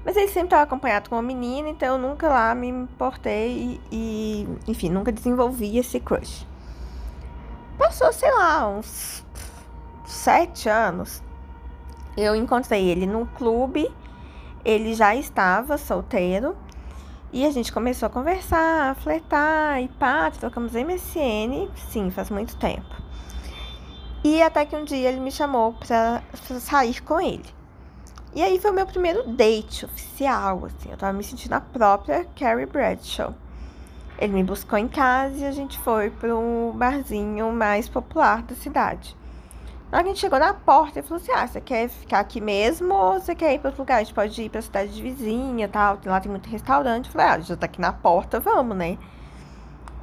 Mas 0.06 0.16
ele 0.16 0.30
sempre 0.30 0.46
estava 0.46 0.64
acompanhado 0.64 1.10
com 1.10 1.18
uma 1.18 1.22
menina, 1.22 1.68
então 1.68 1.96
eu 1.96 1.98
nunca 1.98 2.30
lá 2.30 2.56
me 2.56 2.70
importei 2.70 3.82
e, 3.92 4.48
e, 4.66 4.72
enfim, 4.72 4.90
nunca 4.90 5.12
desenvolvi 5.12 5.78
esse 5.78 6.00
crush. 6.00 6.48
Passou, 7.78 8.14
sei 8.14 8.32
lá, 8.32 8.70
uns 8.70 9.22
sete 10.06 10.70
anos. 10.70 11.22
Eu 12.16 12.34
encontrei 12.38 12.88
ele 12.88 13.06
num 13.06 13.26
clube, 13.26 13.94
ele 14.64 14.94
já 14.94 15.14
estava 15.14 15.78
solteiro. 15.78 16.56
E 17.32 17.46
a 17.46 17.52
gente 17.52 17.74
começou 17.74 18.08
a 18.08 18.10
conversar, 18.10 18.92
a 18.92 18.96
flertar 18.96 19.82
e 19.82 19.90
pá, 19.90 20.32
trocamos 20.32 20.74
MSN, 20.74 21.68
sim, 21.90 22.10
faz 22.10 22.30
muito 22.30 22.56
tempo. 22.56 22.96
E 24.24 24.42
até 24.42 24.66
que 24.66 24.76
um 24.76 24.86
dia 24.86 25.10
ele 25.10 25.20
me 25.20 25.32
chamou 25.32 25.74
pra, 25.74 26.24
sair 26.60 27.02
com 27.02 27.20
ele. 27.20 27.46
E 28.34 28.42
aí 28.42 28.60
foi 28.60 28.72
o 28.72 28.74
meu 28.74 28.86
primeiro 28.86 29.28
date 29.28 29.84
oficial, 29.84 30.66
assim. 30.66 30.92
Eu 30.92 30.98
tava 30.98 31.12
me 31.12 31.24
sentindo 31.24 31.54
a 31.54 31.60
própria 31.60 32.26
Carrie 32.36 32.66
Bradshaw. 32.66 33.34
Ele 34.20 34.34
me 34.34 34.44
buscou 34.44 34.80
em 34.80 34.88
casa 34.88 35.38
e 35.38 35.46
a 35.46 35.52
gente 35.52 35.78
foi 35.80 36.10
pro 36.10 36.72
barzinho 36.76 37.52
mais 37.52 37.90
popular 37.90 38.42
da 38.44 38.56
cidade. 38.56 39.17
A 39.90 40.04
gente 40.04 40.20
chegou 40.20 40.38
na 40.38 40.54
porta, 40.54 41.00
ele 41.00 41.08
falou 41.08 41.22
assim: 41.22 41.32
Ah, 41.32 41.48
você 41.48 41.62
quer 41.62 41.88
ficar 41.88 42.20
aqui 42.20 42.42
mesmo 42.42 42.94
ou 42.94 43.14
você 43.14 43.34
quer 43.34 43.54
ir 43.54 43.60
para 43.60 43.70
outro 43.70 43.84
lugar? 43.84 43.98
A 43.98 44.04
gente 44.04 44.14
pode 44.14 44.42
ir 44.42 44.50
para 44.50 44.60
a 44.60 44.62
cidade 44.62 44.94
de 44.94 45.02
vizinha 45.02 45.66
e 45.66 45.70
tal. 45.70 45.98
Lá 46.06 46.20
tem 46.20 46.30
muito 46.30 46.50
restaurante. 46.50 47.06
Eu 47.06 47.12
falei: 47.14 47.28
Ah, 47.28 47.40
já 47.40 47.56
tá 47.56 47.66
aqui 47.66 47.80
na 47.80 47.94
porta, 47.94 48.40
vamos, 48.40 48.76
né? 48.76 48.98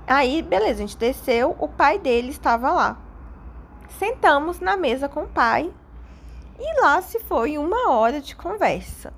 Aí, 0.07 0.41
beleza, 0.43 0.83
a 0.83 0.87
gente 0.87 0.97
desceu. 0.97 1.55
O 1.59 1.69
pai 1.69 1.99
dele 1.99 2.31
estava 2.31 2.71
lá. 2.73 2.97
Sentamos 3.99 4.59
na 4.59 4.77
mesa 4.77 5.09
com 5.09 5.25
o 5.25 5.29
pai 5.29 5.71
e 6.59 6.81
lá 6.81 7.01
se 7.03 7.21
foi 7.21 7.59
uma 7.59 7.91
hora 7.91 8.21
de 8.21 8.35
conversa. 8.35 9.13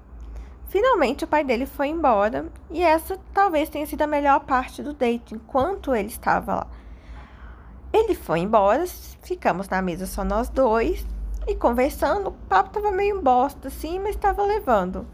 Finalmente 0.68 1.24
o 1.24 1.28
pai 1.28 1.44
dele 1.44 1.64
foi 1.64 1.88
embora 1.88 2.46
e 2.70 2.82
essa 2.82 3.18
talvez 3.32 3.68
tenha 3.68 3.86
sido 3.86 4.02
a 4.02 4.06
melhor 4.06 4.40
parte 4.40 4.82
do 4.82 4.92
date, 4.92 5.34
enquanto 5.34 5.94
ele 5.94 6.08
estava 6.08 6.54
lá. 6.56 6.66
Ele 7.96 8.14
foi 8.14 8.40
embora, 8.40 8.84
ficamos 9.22 9.70
na 9.70 9.80
mesa 9.80 10.04
só 10.04 10.22
nós 10.22 10.50
dois 10.50 11.06
e 11.46 11.54
conversando. 11.54 12.28
O 12.28 12.32
papo 12.32 12.68
tava 12.68 12.92
meio 12.92 13.22
bosta 13.22 13.68
assim, 13.68 13.98
mas 13.98 14.10
estava 14.10 14.42
levando. 14.42 15.06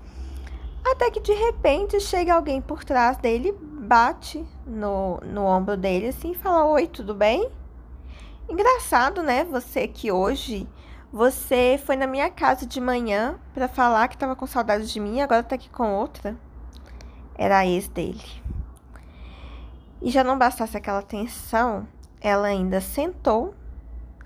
Até 0.85 1.09
que 1.09 1.21
de 1.21 1.33
repente 1.33 2.01
chega 2.01 2.35
alguém 2.35 2.61
por 2.61 2.83
trás 2.83 3.17
dele, 3.19 3.53
bate 3.53 4.45
no, 4.67 5.21
no 5.25 5.45
ombro 5.45 5.77
dele 5.77 6.09
assim 6.09 6.33
e 6.33 6.35
fala: 6.35 6.65
Oi, 6.65 6.89
tudo 6.89 7.15
bem? 7.15 7.49
Engraçado, 8.49 9.23
né? 9.23 9.45
Você 9.45 9.87
que 9.87 10.11
hoje 10.11 10.69
você 11.13 11.81
foi 11.87 11.95
na 11.95 12.09
minha 12.09 12.31
casa 12.31 12.67
de 12.67 12.81
manhã 12.81 13.39
para 13.55 13.69
falar 13.69 14.09
que 14.09 14.19
tava 14.19 14.35
com 14.35 14.45
saudade 14.45 14.93
de 14.93 14.99
mim, 14.99 15.21
agora 15.21 15.45
tá 15.45 15.55
aqui 15.55 15.71
com 15.71 15.89
outra. 15.95 16.37
Era 17.37 17.59
a 17.59 17.67
ex 17.67 17.87
dele. 17.87 18.43
E 20.01 20.11
já 20.11 20.25
não 20.25 20.37
bastasse 20.37 20.77
aquela 20.77 21.01
tensão, 21.01 21.87
ela 22.23 22.47
ainda 22.47 22.81
sentou 22.81 23.53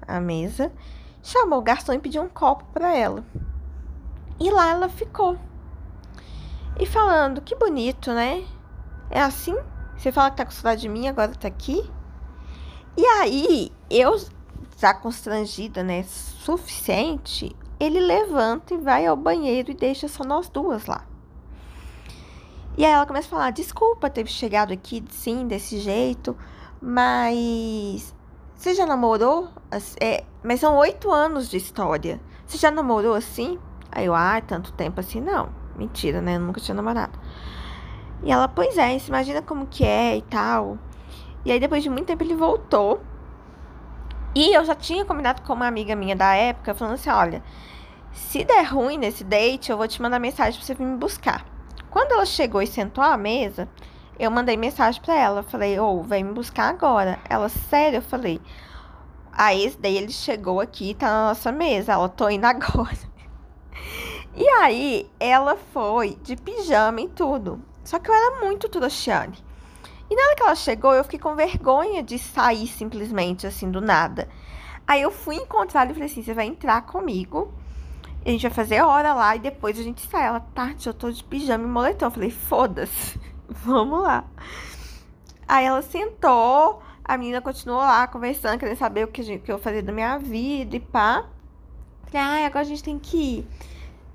à 0.06 0.20
mesa, 0.20 0.70
chamou 1.22 1.58
o 1.58 1.62
garçom 1.62 1.94
e 1.94 1.98
pediu 1.98 2.22
um 2.22 2.28
copo 2.28 2.64
para 2.72 2.94
ela. 2.94 3.24
E 4.38 4.50
lá 4.50 4.70
ela 4.70 4.88
ficou. 4.88 5.38
E 6.78 6.84
falando, 6.84 7.40
que 7.40 7.56
bonito, 7.56 8.12
né? 8.12 8.44
É 9.10 9.20
assim? 9.20 9.56
Você 9.96 10.12
fala 10.12 10.30
que 10.30 10.36
tá 10.36 10.44
com 10.44 10.50
saudade 10.50 10.82
de 10.82 10.88
mim, 10.90 11.08
agora 11.08 11.34
tá 11.34 11.48
aqui? 11.48 11.90
E 12.98 13.04
aí, 13.04 13.72
eu, 13.88 14.14
já 14.76 14.92
constrangida, 14.92 15.82
né? 15.82 16.02
Suficiente, 16.02 17.56
ele 17.80 17.98
levanta 17.98 18.74
e 18.74 18.78
vai 18.78 19.06
ao 19.06 19.16
banheiro 19.16 19.70
e 19.70 19.74
deixa 19.74 20.06
só 20.06 20.22
nós 20.22 20.50
duas 20.50 20.84
lá. 20.84 21.06
E 22.76 22.84
aí 22.84 22.92
ela 22.92 23.06
começa 23.06 23.26
a 23.26 23.30
falar: 23.30 23.50
desculpa 23.52 24.10
ter 24.10 24.26
chegado 24.26 24.72
aqui, 24.72 25.02
sim, 25.08 25.46
desse 25.46 25.78
jeito. 25.78 26.36
Mas 26.88 28.14
você 28.54 28.72
já 28.72 28.86
namorou? 28.86 29.48
É, 30.00 30.22
mas 30.40 30.60
são 30.60 30.76
oito 30.76 31.10
anos 31.10 31.50
de 31.50 31.56
história. 31.56 32.20
Você 32.46 32.58
já 32.58 32.70
namorou 32.70 33.16
assim? 33.16 33.58
Aí 33.90 34.06
eu, 34.06 34.14
ah, 34.14 34.40
tanto 34.40 34.72
tempo 34.72 35.00
assim, 35.00 35.20
não. 35.20 35.48
Mentira, 35.76 36.20
né? 36.20 36.36
Eu 36.36 36.40
nunca 36.40 36.60
tinha 36.60 36.76
namorado. 36.76 37.18
E 38.22 38.30
ela, 38.30 38.46
pois 38.46 38.78
é, 38.78 38.96
você 38.96 39.08
imagina 39.08 39.42
como 39.42 39.66
que 39.66 39.84
é 39.84 40.16
e 40.16 40.22
tal. 40.22 40.78
E 41.44 41.50
aí, 41.50 41.58
depois 41.58 41.82
de 41.82 41.90
muito 41.90 42.06
tempo, 42.06 42.22
ele 42.22 42.36
voltou. 42.36 43.00
E 44.32 44.54
eu 44.54 44.64
já 44.64 44.76
tinha 44.76 45.04
combinado 45.04 45.42
com 45.42 45.54
uma 45.54 45.66
amiga 45.66 45.96
minha 45.96 46.14
da 46.14 46.36
época, 46.36 46.72
falando 46.72 46.94
assim: 46.94 47.10
olha, 47.10 47.42
se 48.12 48.44
der 48.44 48.62
ruim 48.62 48.96
nesse 48.96 49.24
date, 49.24 49.72
eu 49.72 49.76
vou 49.76 49.88
te 49.88 50.00
mandar 50.00 50.20
mensagem 50.20 50.56
pra 50.56 50.64
você 50.64 50.74
vir 50.74 50.86
me 50.86 50.96
buscar. 50.96 51.44
Quando 51.90 52.12
ela 52.12 52.24
chegou 52.24 52.62
e 52.62 52.66
sentou 52.68 53.02
à 53.02 53.16
mesa, 53.16 53.68
eu 54.18 54.30
mandei 54.30 54.56
mensagem 54.56 55.00
para 55.00 55.14
ela, 55.14 55.42
falei, 55.42 55.78
ô, 55.78 55.98
oh, 55.98 56.02
vem 56.02 56.24
me 56.24 56.32
buscar 56.32 56.68
agora. 56.68 57.18
Ela, 57.28 57.48
sério, 57.48 57.98
eu 57.98 58.02
falei. 58.02 58.40
Aí 59.32 59.74
daí 59.78 59.98
ele 59.98 60.12
chegou 60.12 60.60
aqui, 60.60 60.94
tá 60.94 61.08
na 61.08 61.28
nossa 61.28 61.52
mesa. 61.52 61.92
Ela, 61.92 62.08
tô 62.08 62.28
indo 62.28 62.44
agora. 62.44 62.96
E 64.38 64.46
aí 64.60 65.10
ela 65.18 65.56
foi 65.56 66.18
de 66.22 66.36
pijama 66.36 67.00
e 67.00 67.08
tudo. 67.08 67.58
Só 67.82 67.98
que 67.98 68.10
eu 68.10 68.14
era 68.14 68.44
muito 68.44 68.68
trouxiane. 68.68 69.38
E 70.10 70.14
na 70.14 70.22
hora 70.22 70.36
que 70.36 70.42
ela 70.42 70.54
chegou, 70.54 70.92
eu 70.92 71.02
fiquei 71.04 71.18
com 71.18 71.34
vergonha 71.34 72.02
de 72.02 72.18
sair 72.18 72.66
simplesmente 72.66 73.46
assim 73.46 73.70
do 73.70 73.80
nada. 73.80 74.28
Aí 74.86 75.00
eu 75.00 75.10
fui 75.10 75.36
encontrar 75.36 75.82
ela 75.82 75.92
e 75.92 75.94
falei 75.94 76.10
assim: 76.10 76.22
você 76.22 76.34
vai 76.34 76.46
entrar 76.46 76.82
comigo. 76.82 77.50
A 78.26 78.28
gente 78.28 78.42
vai 78.42 78.50
fazer 78.50 78.82
hora 78.82 79.14
lá 79.14 79.36
e 79.36 79.38
depois 79.38 79.78
a 79.78 79.82
gente 79.82 80.06
sai. 80.06 80.26
Ela, 80.26 80.40
tarde, 80.40 80.86
eu 80.86 80.92
tô 80.92 81.10
de 81.10 81.24
pijama 81.24 81.64
e 81.64 81.68
moletom. 81.68 82.06
Eu 82.06 82.10
falei, 82.10 82.30
foda-se. 82.30 83.18
Vamos 83.64 84.02
lá. 84.02 84.24
Aí 85.48 85.64
ela 85.64 85.82
sentou, 85.82 86.82
a 87.04 87.16
menina 87.16 87.40
continuou 87.40 87.80
lá 87.80 88.06
conversando, 88.06 88.58
querendo 88.58 88.76
saber 88.76 89.04
o 89.04 89.08
que, 89.08 89.22
gente, 89.22 89.42
que 89.42 89.52
eu 89.52 89.58
fazia 89.58 89.82
da 89.82 89.92
minha 89.92 90.18
vida 90.18 90.76
e 90.76 90.80
pá. 90.80 91.26
Falei, 92.04 92.26
ai, 92.26 92.44
agora 92.44 92.60
a 92.60 92.68
gente 92.68 92.82
tem 92.82 92.98
que 92.98 93.16
ir. 93.16 93.46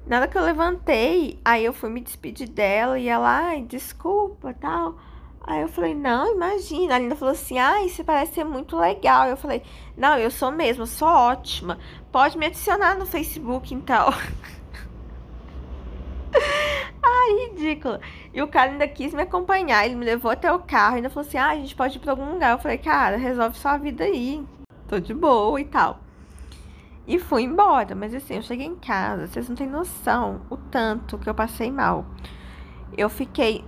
Na 0.05 0.17
hora 0.17 0.27
que 0.27 0.37
eu 0.37 0.43
levantei, 0.43 1.39
aí 1.45 1.63
eu 1.63 1.73
fui 1.73 1.89
me 1.89 2.01
despedir 2.01 2.49
dela 2.49 2.99
e 2.99 3.07
ela, 3.07 3.29
ai, 3.29 3.61
desculpa, 3.61 4.53
tal. 4.53 4.97
Aí 5.43 5.61
eu 5.61 5.67
falei, 5.67 5.95
não, 5.95 6.33
imagina. 6.33 6.95
A 6.95 6.99
Linda 6.99 7.15
falou 7.15 7.33
assim, 7.33 7.57
ai, 7.57 7.89
você 7.89 8.03
parece 8.03 8.33
ser 8.33 8.43
muito 8.43 8.77
legal. 8.77 9.27
Eu 9.27 9.37
falei, 9.37 9.63
não, 9.97 10.17
eu 10.17 10.29
sou 10.29 10.51
mesmo, 10.51 10.83
eu 10.83 10.87
sou 10.87 11.07
ótima. 11.07 11.79
Pode 12.11 12.37
me 12.37 12.47
adicionar 12.47 12.95
no 12.95 13.05
Facebook, 13.05 13.73
então. 13.73 14.09
história 17.01 17.49
ridícula. 17.49 17.99
E 18.33 18.41
o 18.41 18.47
cara 18.47 18.71
ainda 18.71 18.87
quis 18.87 19.13
me 19.13 19.23
acompanhar, 19.23 19.85
ele 19.85 19.95
me 19.95 20.05
levou 20.05 20.31
até 20.31 20.51
o 20.51 20.59
carro, 20.59 20.95
ainda 20.95 21.09
falou 21.09 21.27
assim: 21.27 21.37
ah, 21.37 21.49
a 21.49 21.55
gente 21.55 21.75
pode 21.75 21.97
ir 21.97 21.99
pra 21.99 22.11
algum 22.11 22.31
lugar. 22.31 22.51
Eu 22.51 22.59
falei, 22.59 22.77
cara, 22.77 23.17
resolve 23.17 23.57
sua 23.57 23.77
vida 23.77 24.03
aí, 24.03 24.45
tô 24.87 24.99
de 24.99 25.13
boa 25.13 25.59
e 25.59 25.65
tal. 25.65 25.99
E 27.07 27.17
fui 27.17 27.43
embora, 27.43 27.95
mas 27.95 28.13
assim, 28.13 28.35
eu 28.35 28.41
cheguei 28.41 28.67
em 28.67 28.75
casa, 28.75 29.27
vocês 29.27 29.49
não 29.49 29.55
têm 29.55 29.67
noção 29.67 30.41
o 30.49 30.55
tanto 30.55 31.17
que 31.17 31.29
eu 31.29 31.33
passei 31.33 31.71
mal. 31.71 32.05
Eu 32.95 33.09
fiquei 33.09 33.65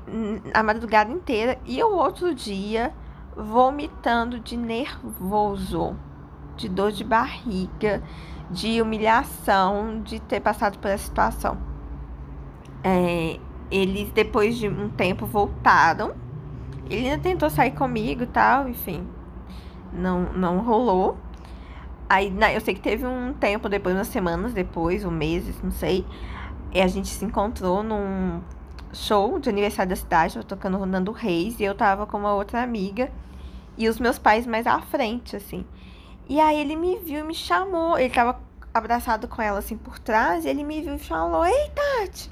a 0.54 0.62
madrugada 0.62 1.12
inteira 1.12 1.58
e 1.65 1.82
o 1.82 1.93
outro 1.93 2.34
dia 2.36 2.93
vomitando 3.36 4.39
de 4.39 4.56
nervoso, 4.56 5.98
de 6.56 6.69
dor 6.69 6.91
de 6.91 7.04
barriga, 7.04 8.04
de 8.52 8.82
humilhação 8.82 10.02
de 10.04 10.19
ter 10.19 10.39
passado 10.39 10.78
por 10.78 10.91
essa 10.91 11.06
situação. 11.06 11.72
É, 12.84 13.39
eles, 13.72 14.12
depois 14.12 14.58
de 14.58 14.67
um 14.67 14.89
tempo, 14.89 15.26
voltaram. 15.26 16.13
Ele 16.89 17.10
ainda 17.10 17.24
tentou 17.24 17.50
sair 17.50 17.72
comigo 17.72 18.24
e 18.24 18.28
tal, 18.28 18.67
enfim. 18.67 19.08
Não, 19.91 20.34
não 20.34 20.60
rolou. 20.60 21.17
Aí 22.10 22.32
eu 22.54 22.62
sei 22.62 22.76
que 22.76 22.82
teve 22.82 23.08
um 23.08 23.34
tempo 23.34 23.69
depois, 23.69 23.96
umas 23.96 24.08
semanas 24.08 24.54
depois, 24.54 25.04
ou 25.06 25.12
meses, 25.12 25.60
não 25.63 25.72
sei. 25.72 26.06
E 26.72 26.82
a 26.82 26.88
gente 26.88 27.08
se 27.08 27.24
encontrou 27.24 27.82
num 27.82 28.41
show 28.91 29.39
de 29.39 29.50
aniversário 29.50 29.89
da 29.89 29.96
cidade, 29.96 30.38
eu 30.38 30.43
tocando 30.43 30.78
Ronaldo 30.78 31.12
Reis, 31.12 31.60
e 31.60 31.63
eu 31.63 31.74
tava 31.74 32.06
com 32.06 32.17
uma 32.17 32.34
outra 32.34 32.62
amiga. 32.62 33.12
E 33.78 33.89
os 33.89 34.00
meus 34.00 34.19
pais 34.19 34.46
mais 34.46 34.67
à 34.67 34.80
frente, 34.82 35.36
assim. 35.36 35.65
E 36.30 36.39
aí 36.39 36.60
ele 36.60 36.76
me 36.76 37.00
viu 37.00 37.22
e 37.22 37.24
me 37.24 37.34
chamou. 37.34 37.98
Ele 37.98 38.13
tava 38.13 38.39
abraçado 38.74 39.28
com 39.28 39.41
ela 39.41 39.60
assim 39.60 39.78
por 39.78 39.98
trás, 40.00 40.46
e 40.46 40.50
ele 40.50 40.63
me 40.63 40.82
viu 40.82 40.96
e 40.96 41.00
falou: 41.00 41.46
Ei, 41.46 41.72
Tati! 41.72 42.30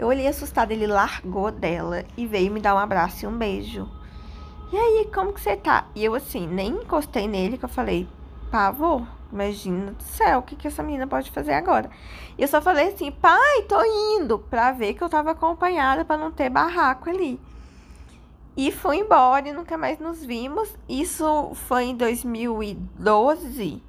Eu 0.00 0.06
olhei 0.06 0.26
assustada, 0.26 0.72
ele 0.72 0.86
largou 0.86 1.50
dela 1.50 2.06
e 2.16 2.26
veio 2.26 2.50
me 2.50 2.58
dar 2.58 2.74
um 2.74 2.78
abraço 2.78 3.22
e 3.22 3.28
um 3.28 3.36
beijo. 3.36 3.86
E 4.72 4.76
aí, 4.78 5.10
como 5.12 5.30
que 5.30 5.42
você 5.42 5.58
tá? 5.58 5.88
E 5.94 6.02
eu 6.02 6.14
assim, 6.14 6.46
nem 6.46 6.68
encostei 6.68 7.28
nele 7.28 7.58
que 7.58 7.66
eu 7.66 7.68
falei, 7.68 8.08
pavor, 8.50 9.06
imagina 9.30 9.92
do 9.92 10.02
céu, 10.02 10.38
o 10.38 10.42
que, 10.42 10.56
que 10.56 10.66
essa 10.66 10.82
menina 10.82 11.06
pode 11.06 11.30
fazer 11.30 11.52
agora? 11.52 11.90
E 12.38 12.40
eu 12.40 12.48
só 12.48 12.62
falei 12.62 12.88
assim, 12.88 13.12
pai, 13.12 13.60
tô 13.68 13.78
indo, 13.84 14.38
pra 14.38 14.72
ver 14.72 14.94
que 14.94 15.04
eu 15.04 15.08
tava 15.10 15.32
acompanhada 15.32 16.02
para 16.02 16.16
não 16.16 16.32
ter 16.32 16.48
barraco 16.48 17.10
ali. 17.10 17.38
E 18.56 18.72
fui 18.72 19.00
embora 19.00 19.50
e 19.50 19.52
nunca 19.52 19.76
mais 19.76 19.98
nos 19.98 20.24
vimos. 20.24 20.74
Isso 20.88 21.50
foi 21.54 21.84
em 21.84 21.94
2012. 21.94 23.82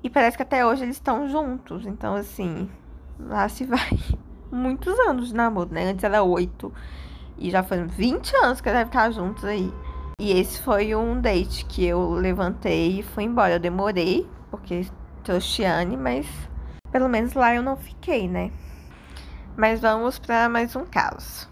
E 0.00 0.08
parece 0.10 0.36
que 0.36 0.44
até 0.44 0.64
hoje 0.64 0.84
eles 0.84 0.94
estão 0.94 1.28
juntos. 1.28 1.86
Então, 1.86 2.14
assim, 2.14 2.70
lá 3.18 3.48
se 3.48 3.64
vai 3.64 3.98
muitos 4.50 4.98
anos 5.00 5.28
de 5.28 5.34
namoro, 5.34 5.70
né? 5.72 5.90
Antes 5.90 6.04
era 6.04 6.22
oito. 6.22 6.72
E 7.36 7.50
já 7.50 7.62
foram 7.62 7.88
20 7.88 8.34
anos 8.36 8.60
que 8.60 8.70
devem 8.70 8.86
estar 8.86 9.10
juntos 9.10 9.44
aí. 9.44 9.72
E 10.20 10.32
esse 10.32 10.62
foi 10.62 10.94
um 10.94 11.20
date 11.20 11.64
que 11.64 11.84
eu 11.84 12.12
levantei 12.12 13.00
e 13.00 13.02
fui 13.02 13.24
embora. 13.24 13.54
Eu 13.54 13.60
demorei, 13.60 14.28
porque 14.50 14.86
trouxe 15.24 15.62
mas 15.98 16.26
pelo 16.92 17.08
menos 17.08 17.34
lá 17.34 17.54
eu 17.54 17.62
não 17.62 17.76
fiquei, 17.76 18.28
né? 18.28 18.52
Mas 19.56 19.80
vamos 19.80 20.18
para 20.18 20.48
mais 20.48 20.76
um 20.76 20.84
caso. 20.84 21.48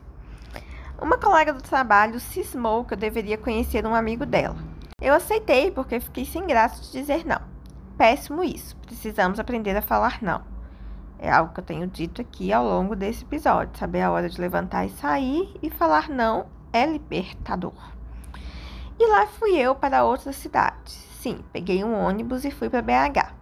Uma 1.00 1.18
colega 1.18 1.52
do 1.52 1.62
trabalho 1.62 2.20
cismou 2.20 2.85
que 2.85 2.94
eu 2.94 2.98
deveria 2.98 3.37
conhecer 3.37 3.85
um 3.85 3.94
amigo 3.94 4.24
dela. 4.24 4.57
Eu 5.00 5.14
aceitei 5.14 5.72
porque 5.72 5.98
fiquei 5.98 6.24
sem 6.24 6.46
graça 6.46 6.81
de 6.81 6.92
dizer 6.92 7.26
não. 7.26 7.40
Péssimo 7.98 8.44
isso. 8.44 8.76
Precisamos 8.76 9.40
aprender 9.40 9.76
a 9.76 9.83
falar 9.83 10.18
não. 10.22 10.52
É 11.22 11.30
algo 11.30 11.54
que 11.54 11.61
eu 11.61 11.64
tenho 11.64 11.87
dito 11.87 12.20
aqui 12.20 12.52
ao 12.52 12.64
longo 12.64 12.96
desse 12.96 13.22
episódio. 13.22 13.78
Saber 13.78 14.00
a 14.00 14.11
hora 14.11 14.28
de 14.28 14.40
levantar 14.40 14.85
e 14.85 14.90
sair 14.90 15.54
e 15.62 15.70
falar 15.70 16.08
não 16.08 16.46
é 16.72 16.85
libertador. 16.85 17.72
E 18.98 19.06
lá 19.06 19.28
fui 19.28 19.56
eu 19.56 19.72
para 19.72 20.02
outra 20.02 20.32
cidade. 20.32 20.90
Sim, 20.90 21.38
peguei 21.52 21.85
um 21.85 21.96
ônibus 21.96 22.44
e 22.44 22.50
fui 22.50 22.68
para 22.68 22.82
BH. 22.82 23.32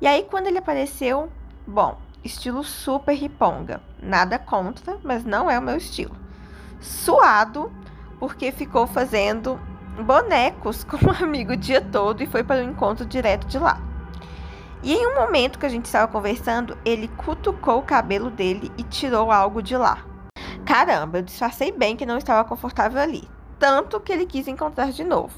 E 0.00 0.08
aí, 0.08 0.26
quando 0.28 0.48
ele 0.48 0.58
apareceu, 0.58 1.30
bom, 1.64 1.96
estilo 2.24 2.64
super 2.64 3.14
riponga. 3.14 3.80
Nada 4.02 4.36
contra, 4.36 4.98
mas 5.04 5.24
não 5.24 5.48
é 5.48 5.56
o 5.56 5.62
meu 5.62 5.76
estilo. 5.76 6.16
Suado, 6.80 7.72
porque 8.18 8.50
ficou 8.50 8.88
fazendo 8.88 9.56
bonecos 10.04 10.82
com 10.82 10.96
um 10.96 11.24
amigo 11.24 11.52
o 11.52 11.56
dia 11.56 11.80
todo 11.80 12.24
e 12.24 12.26
foi 12.26 12.42
para 12.42 12.60
o 12.60 12.68
encontro 12.68 13.06
direto 13.06 13.46
de 13.46 13.60
lá. 13.60 13.93
E 14.84 14.92
em 14.92 15.06
um 15.06 15.14
momento 15.14 15.58
que 15.58 15.64
a 15.64 15.68
gente 15.70 15.86
estava 15.86 16.12
conversando, 16.12 16.76
ele 16.84 17.08
cutucou 17.08 17.78
o 17.78 17.82
cabelo 17.82 18.28
dele 18.28 18.70
e 18.76 18.82
tirou 18.82 19.32
algo 19.32 19.62
de 19.62 19.74
lá. 19.74 20.04
Caramba, 20.66 21.18
eu 21.18 21.22
disfarcei 21.22 21.72
bem 21.72 21.96
que 21.96 22.04
não 22.04 22.18
estava 22.18 22.46
confortável 22.46 23.00
ali. 23.00 23.26
Tanto 23.58 23.98
que 23.98 24.12
ele 24.12 24.26
quis 24.26 24.46
encontrar 24.46 24.92
de 24.92 25.02
novo. 25.02 25.32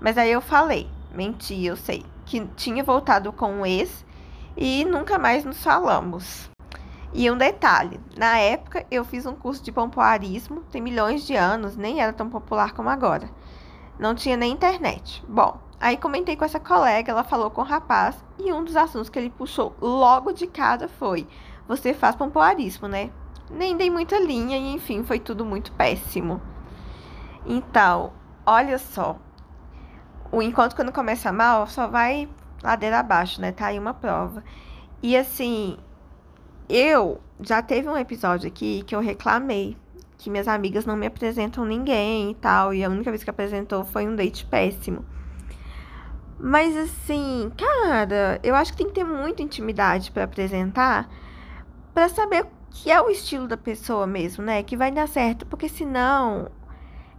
Mas 0.00 0.16
aí 0.16 0.32
eu 0.32 0.40
falei, 0.40 0.88
menti, 1.14 1.62
eu 1.66 1.76
sei, 1.76 2.02
que 2.24 2.46
tinha 2.56 2.82
voltado 2.82 3.30
com 3.30 3.52
um 3.52 3.66
ex 3.66 4.06
e 4.56 4.86
nunca 4.86 5.18
mais 5.18 5.44
nos 5.44 5.62
falamos. 5.62 6.48
E 7.12 7.30
um 7.30 7.36
detalhe, 7.36 8.00
na 8.16 8.38
época 8.38 8.86
eu 8.90 9.04
fiz 9.04 9.26
um 9.26 9.34
curso 9.34 9.62
de 9.62 9.70
pompoarismo, 9.70 10.62
tem 10.70 10.80
milhões 10.80 11.26
de 11.26 11.36
anos, 11.36 11.76
nem 11.76 12.00
era 12.00 12.14
tão 12.14 12.30
popular 12.30 12.72
como 12.72 12.88
agora. 12.88 13.28
Não 13.98 14.14
tinha 14.14 14.34
nem 14.34 14.50
internet. 14.50 15.22
Bom, 15.28 15.60
Aí 15.82 15.96
comentei 15.96 16.36
com 16.36 16.44
essa 16.44 16.60
colega, 16.60 17.10
ela 17.10 17.24
falou 17.24 17.50
com 17.50 17.60
o 17.60 17.64
rapaz, 17.64 18.14
e 18.38 18.52
um 18.52 18.62
dos 18.62 18.76
assuntos 18.76 19.08
que 19.08 19.18
ele 19.18 19.30
puxou 19.30 19.74
logo 19.80 20.32
de 20.32 20.46
cara 20.46 20.86
foi: 20.86 21.26
Você 21.66 21.92
faz 21.92 22.14
pompoarismo, 22.14 22.86
né? 22.86 23.10
Nem 23.50 23.76
dei 23.76 23.90
muita 23.90 24.16
linha 24.16 24.56
e 24.56 24.74
enfim, 24.74 25.02
foi 25.02 25.18
tudo 25.18 25.44
muito 25.44 25.72
péssimo. 25.72 26.40
Então, 27.44 28.12
olha 28.46 28.78
só. 28.78 29.18
O 30.30 30.40
encontro 30.40 30.76
quando 30.76 30.92
começa 30.92 31.32
mal 31.32 31.66
só 31.66 31.88
vai 31.88 32.28
ladeira 32.62 33.00
abaixo, 33.00 33.40
né? 33.40 33.50
Tá 33.50 33.66
aí 33.66 33.78
uma 33.78 33.92
prova. 33.92 34.44
E 35.02 35.16
assim, 35.16 35.76
eu 36.68 37.20
já 37.40 37.60
teve 37.60 37.88
um 37.88 37.98
episódio 37.98 38.46
aqui 38.46 38.84
que 38.84 38.94
eu 38.94 39.00
reclamei 39.00 39.76
que 40.16 40.30
minhas 40.30 40.46
amigas 40.46 40.86
não 40.86 40.94
me 40.94 41.06
apresentam 41.06 41.64
ninguém 41.64 42.30
e 42.30 42.34
tal, 42.36 42.72
e 42.72 42.84
a 42.84 42.88
única 42.88 43.10
vez 43.10 43.24
que 43.24 43.30
apresentou 43.30 43.84
foi 43.84 44.06
um 44.06 44.14
date 44.14 44.46
péssimo. 44.46 45.04
Mas 46.44 46.76
assim, 46.76 47.52
cara, 47.56 48.40
eu 48.42 48.56
acho 48.56 48.72
que 48.72 48.78
tem 48.78 48.88
que 48.88 48.94
ter 48.94 49.04
muita 49.04 49.44
intimidade 49.44 50.10
para 50.10 50.24
apresentar, 50.24 51.08
para 51.94 52.08
saber 52.08 52.44
que 52.68 52.90
é 52.90 53.00
o 53.00 53.08
estilo 53.08 53.46
da 53.46 53.56
pessoa 53.56 54.08
mesmo, 54.08 54.42
né? 54.42 54.60
Que 54.64 54.76
vai 54.76 54.90
dar 54.90 55.06
certo, 55.06 55.46
porque 55.46 55.68
senão 55.68 56.50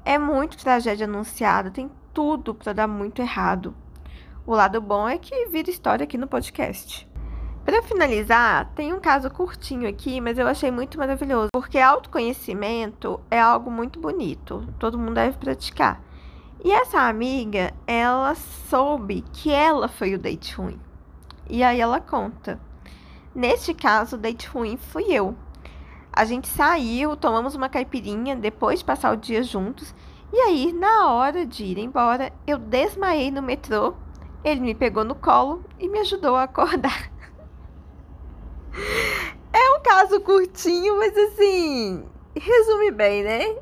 é 0.04 0.18
muito 0.18 0.58
tragédia 0.58 1.06
anunciada, 1.06 1.72
tem 1.72 1.90
tudo 2.14 2.54
para 2.54 2.74
dar 2.74 2.86
muito 2.86 3.22
errado. 3.22 3.74
O 4.46 4.54
lado 4.54 4.82
bom 4.82 5.08
é 5.08 5.18
que 5.18 5.46
vira 5.46 5.70
história 5.70 6.04
aqui 6.04 6.18
no 6.18 6.28
podcast. 6.28 7.10
Para 7.64 7.82
finalizar, 7.82 8.74
tem 8.76 8.92
um 8.92 9.00
caso 9.00 9.30
curtinho 9.30 9.88
aqui, 9.88 10.20
mas 10.20 10.38
eu 10.38 10.46
achei 10.46 10.70
muito 10.70 10.98
maravilhoso, 10.98 11.48
porque 11.54 11.80
autoconhecimento 11.80 13.22
é 13.32 13.40
algo 13.40 13.72
muito 13.72 14.02
bonito, 14.02 14.68
todo 14.78 15.00
mundo 15.00 15.14
deve 15.14 15.38
praticar. 15.38 16.04
E 16.64 16.72
essa 16.72 17.02
amiga, 17.02 17.74
ela 17.86 18.34
soube 18.36 19.22
que 19.34 19.52
ela 19.52 19.90
foi 19.90 20.16
o 20.16 20.20
date 20.20 20.56
ruim. 20.56 20.80
E 21.50 21.62
aí 21.62 21.82
ela 21.82 22.00
conta. 22.00 22.58
Neste 23.36 23.74
caso, 23.74 24.16
o 24.16 24.20
date 24.20 24.48
ruim 24.48 24.78
fui 24.78 25.12
eu. 25.12 25.36
A 26.12 26.24
gente 26.24 26.48
saiu, 26.48 27.18
tomamos 27.18 27.54
uma 27.54 27.68
caipirinha 27.68 28.36
depois 28.36 28.80
de 28.80 28.86
passar 28.86 29.12
o 29.12 29.18
dia 29.18 29.44
juntos. 29.44 29.94
E 30.32 30.38
aí, 30.38 30.72
na 30.72 31.12
hora 31.12 31.46
de 31.46 31.66
ir 31.66 31.78
embora, 31.80 32.32
eu 32.48 32.58
desmaiei 32.58 33.30
no 33.30 33.42
metrô. 33.42 33.96
Ele 34.42 34.62
me 34.62 34.74
pegou 34.74 35.04
no 35.04 35.16
colo 35.16 35.66
e 35.78 35.90
me 35.90 36.00
ajudou 36.00 36.36
a 36.36 36.44
acordar. 36.44 37.12
É 39.56 39.78
um 39.78 39.84
caso 39.84 40.20
curtinho, 40.22 40.98
mas 40.98 41.16
assim, 41.16 42.04
resume 42.36 42.90
bem, 42.90 43.24
né? 43.24 43.56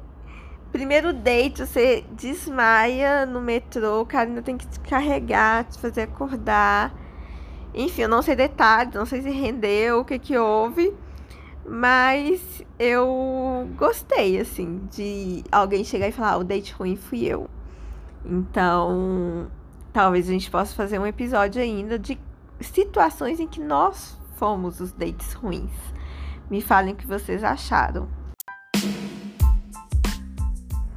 Primeiro 0.71 1.11
date, 1.11 1.65
você 1.65 2.05
desmaia 2.13 3.25
no 3.25 3.41
metrô, 3.41 4.01
o 4.01 4.05
cara 4.05 4.29
ainda 4.29 4.41
tem 4.41 4.57
que 4.57 4.65
te 4.65 4.79
carregar, 4.79 5.65
te 5.65 5.77
fazer 5.77 6.03
acordar. 6.03 6.93
Enfim, 7.73 8.03
eu 8.03 8.09
não 8.09 8.21
sei 8.21 8.37
detalhes, 8.37 8.93
não 8.93 9.05
sei 9.05 9.21
se 9.21 9.29
rendeu, 9.29 9.99
o 9.99 10.05
que 10.05 10.17
que 10.17 10.37
houve. 10.37 10.93
Mas 11.65 12.63
eu 12.79 13.67
gostei, 13.75 14.39
assim, 14.39 14.81
de 14.89 15.43
alguém 15.51 15.83
chegar 15.83 16.07
e 16.07 16.11
falar: 16.13 16.33
ah, 16.33 16.37
o 16.37 16.43
date 16.43 16.71
ruim 16.73 16.95
fui 16.95 17.25
eu. 17.25 17.49
Então, 18.25 19.47
talvez 19.91 20.29
a 20.29 20.31
gente 20.31 20.49
possa 20.49 20.73
fazer 20.73 20.99
um 20.99 21.05
episódio 21.05 21.61
ainda 21.61 21.99
de 21.99 22.17
situações 22.61 23.41
em 23.41 23.47
que 23.47 23.59
nós 23.59 24.17
fomos 24.37 24.79
os 24.79 24.93
dates 24.93 25.33
ruins. 25.33 25.71
Me 26.49 26.61
falem 26.61 26.93
o 26.93 26.97
que 26.97 27.05
vocês 27.05 27.43
acharam 27.43 28.20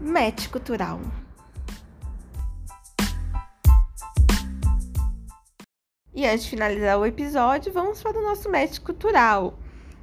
match 0.05 0.49
cultural. 0.49 1.01
E 6.15 6.27
antes 6.27 6.45
de 6.45 6.51
finalizar 6.51 6.99
o 6.99 7.07
episódio, 7.07 7.73
vamos 7.73 8.03
para 8.03 8.19
o 8.19 8.23
nosso 8.23 8.51
match 8.51 8.79
cultural. 8.81 9.59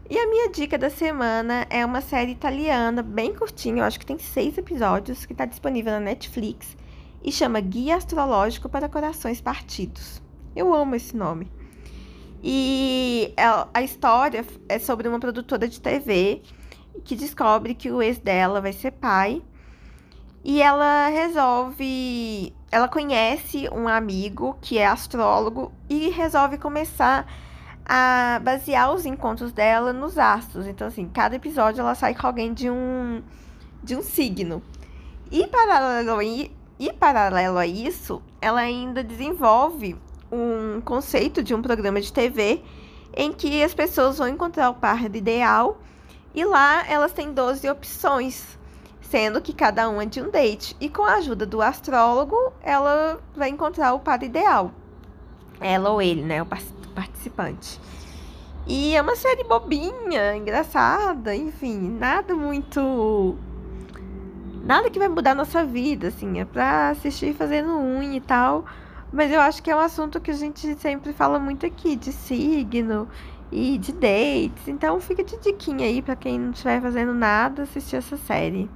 E 0.10 0.18
a 0.18 0.28
minha 0.28 0.50
dica 0.50 0.78
da 0.78 0.90
semana 0.90 1.66
é 1.70 1.86
uma 1.86 2.02
série 2.02 2.32
italiana 2.32 3.02
bem 3.02 3.34
curtinha, 3.34 3.82
eu 3.82 3.86
acho 3.86 4.00
que 4.00 4.06
tem 4.06 4.18
seis 4.18 4.58
episódios, 4.58 5.26
que 5.26 5.34
está 5.34 5.46
disponível 5.46 5.94
na 5.94 6.00
Netflix 6.00 6.76
e 7.24 7.32
chama 7.32 7.62
Guia 7.62 7.96
Astrológico 7.96 8.68
para 8.68 8.90
Corações 8.90 9.40
Partidos. 9.40 10.22
Eu 10.56 10.74
amo 10.74 10.96
esse 10.96 11.16
nome. 11.16 11.50
E 12.44 13.34
é, 13.38 13.44
a 13.72 13.84
história 13.84 14.44
é 14.68 14.80
sobre 14.80 15.08
uma 15.08 15.20
produtora 15.20 15.68
de 15.68 15.80
TV 15.80 16.42
que 17.06 17.16
descobre 17.16 17.76
que 17.76 17.92
o 17.92 18.02
ex 18.02 18.18
dela 18.18 18.60
vai 18.60 18.74
ser 18.74 18.92
pai. 18.92 19.42
E 20.44 20.62
ela 20.62 21.08
resolve. 21.10 22.54
Ela 22.72 22.88
conhece 22.88 23.70
um 23.72 23.88
amigo 23.88 24.58
que 24.62 24.78
é 24.78 24.88
astrólogo 24.88 25.72
e 25.90 26.10
resolve 26.10 26.58
começar 26.58 27.28
a 27.86 28.40
basear 28.42 28.94
os 28.94 29.06
encontros 29.06 29.52
dela 29.52 29.92
nos 29.92 30.18
astros. 30.18 30.66
Então, 30.66 30.88
assim, 30.88 31.08
cada 31.10 31.36
episódio 31.36 31.82
ela 31.82 31.96
sai 31.96 32.16
com 32.16 32.26
alguém 32.26 32.54
de 32.54 32.70
um, 32.70 33.22
de 33.84 33.96
um 33.96 34.02
signo. 34.02 34.64
E 35.30 35.46
paralelo, 35.48 36.20
a, 36.20 36.24
e 36.24 36.94
paralelo 36.98 37.58
a 37.58 37.68
isso, 37.68 38.22
ela 38.42 38.62
ainda 38.62 39.04
desenvolve 39.04 39.98
um 40.32 40.82
conceito 40.82 41.44
de 41.44 41.54
um 41.54 41.62
programa 41.62 42.00
de 42.00 42.12
TV 42.12 42.64
em 43.14 43.34
que 43.34 43.62
as 43.62 43.74
pessoas 43.74 44.18
vão 44.18 44.28
encontrar 44.28 44.70
o 44.70 44.76
par 44.76 45.04
ideal 45.04 45.80
e 46.34 46.46
lá 46.46 46.88
elas 46.88 47.12
têm 47.12 47.34
12 47.34 47.70
opções, 47.70 48.58
sendo 49.12 49.42
que 49.42 49.52
cada 49.52 49.90
uma 49.90 50.04
é 50.04 50.06
de 50.06 50.22
um 50.22 50.32
date. 50.32 50.76
E 50.80 50.88
com 50.88 51.04
a 51.04 51.16
ajuda 51.16 51.46
do 51.46 51.62
astrólogo, 51.62 52.36
ela 52.64 53.20
vai 53.36 53.50
encontrar 53.50 53.94
o 53.94 54.00
par 54.00 54.24
ideal. 54.24 54.72
Ela 55.60 55.90
ou 55.90 56.02
ele, 56.02 56.24
né? 56.24 56.42
O 56.42 56.46
participante. 56.46 57.80
E 58.66 58.96
é 58.96 59.02
uma 59.02 59.18
série 59.18 59.44
bobinha, 59.44 60.36
engraçada, 60.36 61.36
enfim, 61.36 61.78
nada 62.00 62.34
muito. 62.34 63.36
Nada 64.64 64.90
que 64.90 64.98
vai 64.98 65.10
mudar 65.10 65.36
nossa 65.36 65.66
vida, 65.66 66.08
assim. 66.08 66.40
É 66.40 66.46
pra 66.46 66.90
assistir 66.90 67.34
fazendo 67.34 67.78
unha 67.78 68.16
e 68.16 68.22
tal. 68.22 68.64
Mas 69.12 69.30
eu 69.30 69.42
acho 69.42 69.62
que 69.62 69.70
é 69.70 69.76
um 69.76 69.80
assunto 69.80 70.22
que 70.22 70.32
a 70.32 70.36
gente 70.36 70.74
sempre 70.76 71.12
fala 71.12 71.38
muito 71.38 71.66
aqui, 71.66 71.98
de 71.98 72.14
signo 72.14 73.10
e 73.52 73.78
de 73.78 73.92
dates. 73.92 74.70
Então 74.70 75.02
fica 75.02 75.22
de 75.22 75.38
diquinha 75.38 75.86
aí 75.86 76.02
para 76.02 76.16
quem 76.16 76.40
não 76.40 76.52
estiver 76.52 76.82
fazendo 76.82 77.14
nada 77.14 77.64
assistir 77.64 77.98
essa 77.98 78.16
série. 78.16 78.70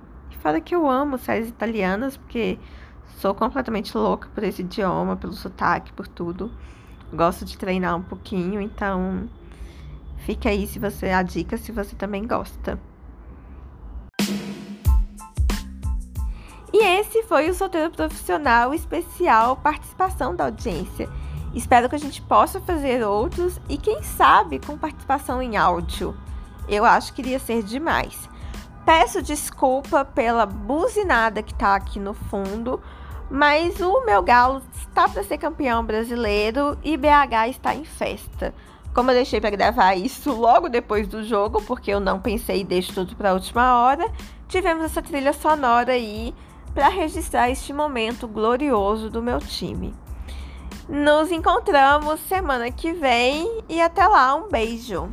Fala 0.46 0.62
que 0.62 0.76
eu 0.76 0.88
amo 0.88 1.18
séries 1.18 1.50
italianas, 1.50 2.18
porque 2.18 2.60
sou 3.18 3.34
completamente 3.34 3.98
louca 3.98 4.30
por 4.32 4.44
esse 4.44 4.62
idioma, 4.62 5.18
pelo 5.18 5.34
sotaque, 5.34 5.92
por 5.92 6.08
tudo. 6.08 6.52
Gosto 7.12 7.44
de 7.44 7.58
treinar 7.58 7.98
um 7.98 8.04
pouquinho, 8.04 8.62
então 8.62 9.28
fica 10.18 10.50
aí 10.50 10.68
se 10.68 10.78
você 10.78 11.10
a 11.10 11.24
dica 11.24 11.58
se 11.58 11.72
você 11.72 11.96
também 11.96 12.28
gosta. 12.28 12.80
E 16.72 17.00
esse 17.00 17.24
foi 17.24 17.50
o 17.50 17.54
Solteiro 17.56 17.90
Profissional 17.90 18.72
especial 18.72 19.58
participação 19.58 20.36
da 20.36 20.46
audiência. 20.46 21.10
Espero 21.56 21.90
que 21.90 21.96
a 21.96 22.00
gente 22.00 22.22
possa 22.22 22.62
fazer 22.62 23.04
outros 23.04 23.60
e 23.68 23.80
quem 23.80 24.04
sabe 24.04 24.60
com 24.60 24.78
participação 24.78 25.42
em 25.42 25.58
áudio. 25.58 26.16
Eu 26.70 26.86
acho 26.86 27.14
que 27.14 27.24
iria 27.24 27.40
ser 27.40 27.64
demais. 27.64 28.30
Peço 28.86 29.20
desculpa 29.20 30.06
pela 30.06 30.46
buzinada 30.46 31.42
que 31.42 31.56
tá 31.56 31.74
aqui 31.74 32.00
no 32.00 32.14
fundo, 32.14 32.80
mas 33.32 33.82
o 33.82 34.06
meu 34.06 34.22
galo 34.22 34.62
está 34.78 35.10
para 35.10 35.24
ser 35.24 35.40
campeão 35.40 35.84
brasileiro 35.84 36.78
e 36.84 36.96
BH 36.96 37.50
está 37.50 37.74
em 37.74 37.84
festa. 37.84 38.54
Como 38.94 39.10
eu 39.10 39.16
deixei 39.16 39.42
para 39.42 39.50
gravar 39.50 39.96
isso 39.96 40.32
logo 40.32 40.70
depois 40.70 41.08
do 41.08 41.24
jogo, 41.24 41.64
porque 41.64 41.90
eu 41.90 42.00
não 42.00 42.20
pensei 42.20 42.62
e 42.62 42.64
deixo 42.64 42.94
tudo 42.94 43.16
para 43.16 43.32
a 43.32 43.34
última 43.34 43.82
hora, 43.82 44.10
tivemos 44.48 44.84
essa 44.84 45.02
trilha 45.02 45.34
sonora 45.34 45.94
aí 45.94 46.34
para 46.74 46.88
registrar 46.88 47.50
este 47.50 47.74
momento 47.74 48.28
glorioso 48.28 49.10
do 49.10 49.22
meu 49.22 49.40
time. 49.40 49.96
Nos 50.88 51.32
encontramos 51.32 52.20
semana 52.22 52.70
que 52.70 52.94
vem 52.94 53.64
e 53.68 53.82
até 53.82 54.08
lá, 54.08 54.36
um 54.36 54.48
beijo! 54.48 55.10